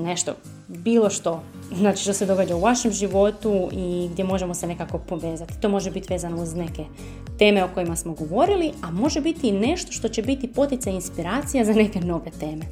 nešto, 0.00 0.34
bilo 0.68 1.10
što, 1.10 1.42
znači 1.76 2.02
što 2.02 2.12
se 2.12 2.26
događa 2.26 2.56
u 2.56 2.60
vašem 2.60 2.92
životu 2.92 3.68
i 3.72 4.08
gdje 4.12 4.24
možemo 4.24 4.54
se 4.54 4.66
nekako 4.66 4.98
povezati. 4.98 5.60
To 5.60 5.68
može 5.68 5.90
biti 5.90 6.12
vezano 6.12 6.42
uz 6.42 6.54
neke 6.54 6.84
teme 7.38 7.64
o 7.64 7.68
kojima 7.74 7.96
smo 7.96 8.14
govorili, 8.14 8.72
a 8.82 8.90
može 8.90 9.20
biti 9.20 9.48
i 9.48 9.52
nešto 9.52 9.92
što 9.92 10.08
će 10.08 10.22
biti 10.22 10.52
poticaj 10.52 10.92
inspiracija 10.92 11.64
za 11.64 11.72
neke 11.72 12.00
nove 12.00 12.30
teme. 12.40 12.64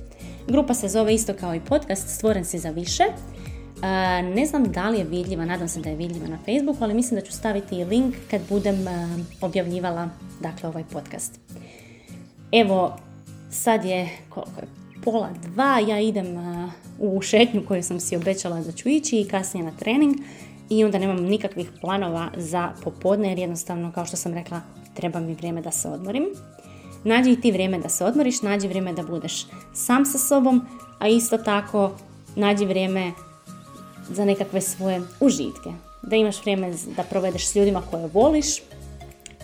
Grupa 0.48 0.74
se 0.74 0.88
zove 0.88 1.14
isto 1.14 1.34
kao 1.40 1.54
i 1.54 1.60
podcast 1.60 2.08
Stvoren 2.08 2.44
si 2.44 2.58
za 2.58 2.70
više. 2.70 3.04
Ne 4.34 4.46
znam 4.46 4.72
da 4.72 4.88
li 4.88 4.98
je 4.98 5.04
vidljiva, 5.04 5.44
nadam 5.44 5.68
se 5.68 5.80
da 5.80 5.88
je 5.88 5.96
vidljiva 5.96 6.26
na 6.26 6.38
Facebooku, 6.38 6.84
ali 6.84 6.94
mislim 6.94 7.20
da 7.20 7.26
ću 7.26 7.32
staviti 7.32 7.76
i 7.76 7.84
link 7.84 8.14
kad 8.30 8.40
budem 8.48 8.76
objavljivala 9.40 10.08
dakle, 10.40 10.68
ovaj 10.68 10.84
podcast. 10.92 11.40
Evo, 12.52 12.96
sad 13.50 13.84
je 13.84 14.08
koliko 14.28 14.60
je 14.60 14.77
pola 15.10 15.30
dva, 15.42 15.78
ja 15.78 16.00
idem 16.00 16.26
u 16.98 17.22
šetnju 17.22 17.62
koju 17.68 17.82
sam 17.82 18.00
si 18.00 18.16
obećala 18.16 18.60
da 18.60 18.72
ću 18.72 18.88
ići 18.88 19.20
i 19.20 19.28
kasnije 19.28 19.64
na 19.64 19.72
trening 19.78 20.16
i 20.70 20.84
onda 20.84 20.98
nemam 20.98 21.24
nikakvih 21.24 21.70
planova 21.80 22.30
za 22.36 22.72
popodne 22.84 23.28
jer 23.28 23.38
jednostavno 23.38 23.92
kao 23.92 24.06
što 24.06 24.16
sam 24.16 24.34
rekla 24.34 24.60
treba 24.94 25.20
mi 25.20 25.34
vrijeme 25.34 25.62
da 25.62 25.70
se 25.70 25.88
odmorim. 25.88 26.24
Nađi 27.04 27.30
i 27.30 27.40
ti 27.40 27.52
vrijeme 27.52 27.78
da 27.78 27.88
se 27.88 28.04
odmoriš, 28.04 28.42
nađi 28.42 28.68
vrijeme 28.68 28.92
da 28.92 29.02
budeš 29.02 29.46
sam 29.74 30.04
sa 30.04 30.18
sobom, 30.18 30.66
a 30.98 31.08
isto 31.08 31.38
tako 31.38 31.92
nađi 32.36 32.66
vrijeme 32.66 33.12
za 34.10 34.24
nekakve 34.24 34.60
svoje 34.60 35.02
užitke. 35.20 35.70
Da 36.02 36.16
imaš 36.16 36.40
vrijeme 36.40 36.74
da 36.96 37.02
provedeš 37.02 37.48
s 37.48 37.56
ljudima 37.56 37.82
koje 37.90 38.06
voliš 38.06 38.46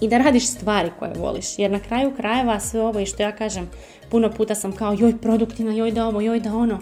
i 0.00 0.08
da 0.08 0.18
radiš 0.18 0.46
stvari 0.46 0.90
koje 0.98 1.12
voliš. 1.14 1.58
Jer 1.58 1.70
na 1.70 1.80
kraju 1.80 2.12
krajeva 2.16 2.60
sve 2.60 2.80
ovo 2.80 3.00
i 3.00 3.06
što 3.06 3.22
ja 3.22 3.32
kažem, 3.32 3.70
puno 4.10 4.30
puta 4.30 4.54
sam 4.54 4.72
kao 4.72 4.96
joj 4.98 5.20
produktivna, 5.20 5.72
joj 5.72 5.90
da 5.90 6.06
ovo, 6.06 6.20
joj 6.20 6.40
da 6.40 6.56
ono. 6.56 6.78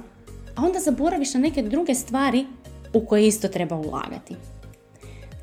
A 0.56 0.64
onda 0.64 0.78
zaboraviš 0.78 1.34
na 1.34 1.40
neke 1.40 1.62
druge 1.62 1.94
stvari 1.94 2.46
u 2.92 3.06
koje 3.06 3.26
isto 3.26 3.48
treba 3.48 3.76
ulagati. 3.76 4.36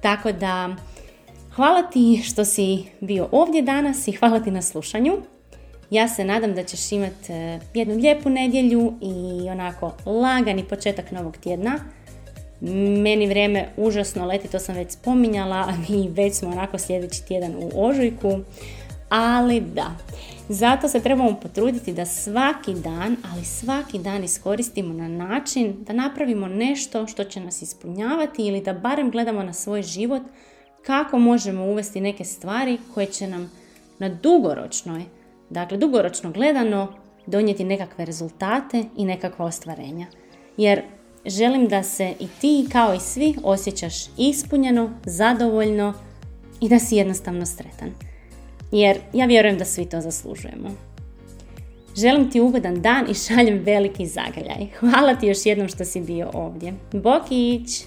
Tako 0.01 0.31
da 0.31 0.75
Hvala 1.59 1.83
ti 1.83 2.21
što 2.23 2.45
si 2.45 2.83
bio 2.99 3.27
ovdje 3.31 3.61
danas 3.61 4.07
i 4.07 4.11
hvala 4.11 4.39
ti 4.39 4.51
na 4.51 4.61
slušanju. 4.61 5.13
Ja 5.89 6.07
se 6.07 6.23
nadam 6.23 6.55
da 6.55 6.63
ćeš 6.63 6.91
imati 6.91 7.33
e, 7.33 7.59
jednu 7.73 7.95
lijepu 7.95 8.29
nedjelju 8.29 8.93
i 9.01 9.49
onako 9.49 9.93
lagani 10.05 10.63
početak 10.63 11.11
novog 11.11 11.37
tjedna. 11.37 11.79
Meni 12.61 13.27
vrijeme 13.27 13.69
užasno 13.77 14.25
leti, 14.25 14.47
to 14.47 14.59
sam 14.59 14.75
već 14.75 14.91
spominjala, 14.91 15.55
a 15.55 15.73
mi 15.89 16.09
već 16.09 16.33
smo 16.33 16.49
onako 16.49 16.77
sljedeći 16.77 17.25
tjedan 17.25 17.55
u 17.55 17.71
ožujku. 17.75 18.39
Ali 19.09 19.61
da, 19.61 19.91
zato 20.49 20.87
se 20.87 20.99
trebamo 20.99 21.35
potruditi 21.41 21.93
da 21.93 22.05
svaki 22.05 22.73
dan, 22.73 23.17
ali 23.31 23.45
svaki 23.45 23.99
dan 23.99 24.23
iskoristimo 24.23 24.93
na 24.93 25.07
način 25.07 25.75
da 25.79 25.93
napravimo 25.93 26.47
nešto 26.47 27.07
što 27.07 27.23
će 27.23 27.39
nas 27.39 27.61
ispunjavati 27.61 28.47
ili 28.47 28.61
da 28.61 28.73
barem 28.73 29.11
gledamo 29.11 29.43
na 29.43 29.53
svoj 29.53 29.81
život 29.81 30.21
kako 30.85 31.19
možemo 31.19 31.65
uvesti 31.65 32.01
neke 32.01 32.25
stvari 32.25 32.77
koje 32.93 33.05
će 33.05 33.27
nam 33.27 33.51
na 33.99 34.09
dugoročnoj, 34.09 35.03
dakle 35.49 35.77
dugoročno 35.77 36.31
gledano, 36.31 36.93
donijeti 37.25 37.63
nekakve 37.63 38.05
rezultate 38.05 38.83
i 38.97 39.05
nekakva 39.05 39.45
ostvarenja. 39.45 40.07
Jer 40.57 40.81
želim 41.25 41.67
da 41.67 41.83
se 41.83 42.13
i 42.19 42.27
ti 42.41 42.67
kao 42.71 42.93
i 42.93 42.99
svi 42.99 43.35
osjećaš 43.43 43.95
ispunjeno, 44.17 44.89
zadovoljno 45.05 45.93
i 46.61 46.69
da 46.69 46.79
si 46.79 46.95
jednostavno 46.95 47.45
sretan. 47.45 47.91
Jer 48.71 48.97
ja 49.13 49.25
vjerujem 49.25 49.57
da 49.57 49.65
svi 49.65 49.85
to 49.85 50.01
zaslužujemo. 50.01 50.69
Želim 51.95 52.31
ti 52.31 52.41
ugodan 52.41 52.81
dan 52.81 53.05
i 53.09 53.13
šaljem 53.13 53.59
veliki 53.59 54.05
zagrljaj. 54.05 54.67
Hvala 54.79 55.15
ti 55.15 55.27
još 55.27 55.45
jednom 55.45 55.67
što 55.67 55.85
si 55.85 56.01
bio 56.01 56.29
ovdje. 56.33 56.73
Bokić! 56.91 57.85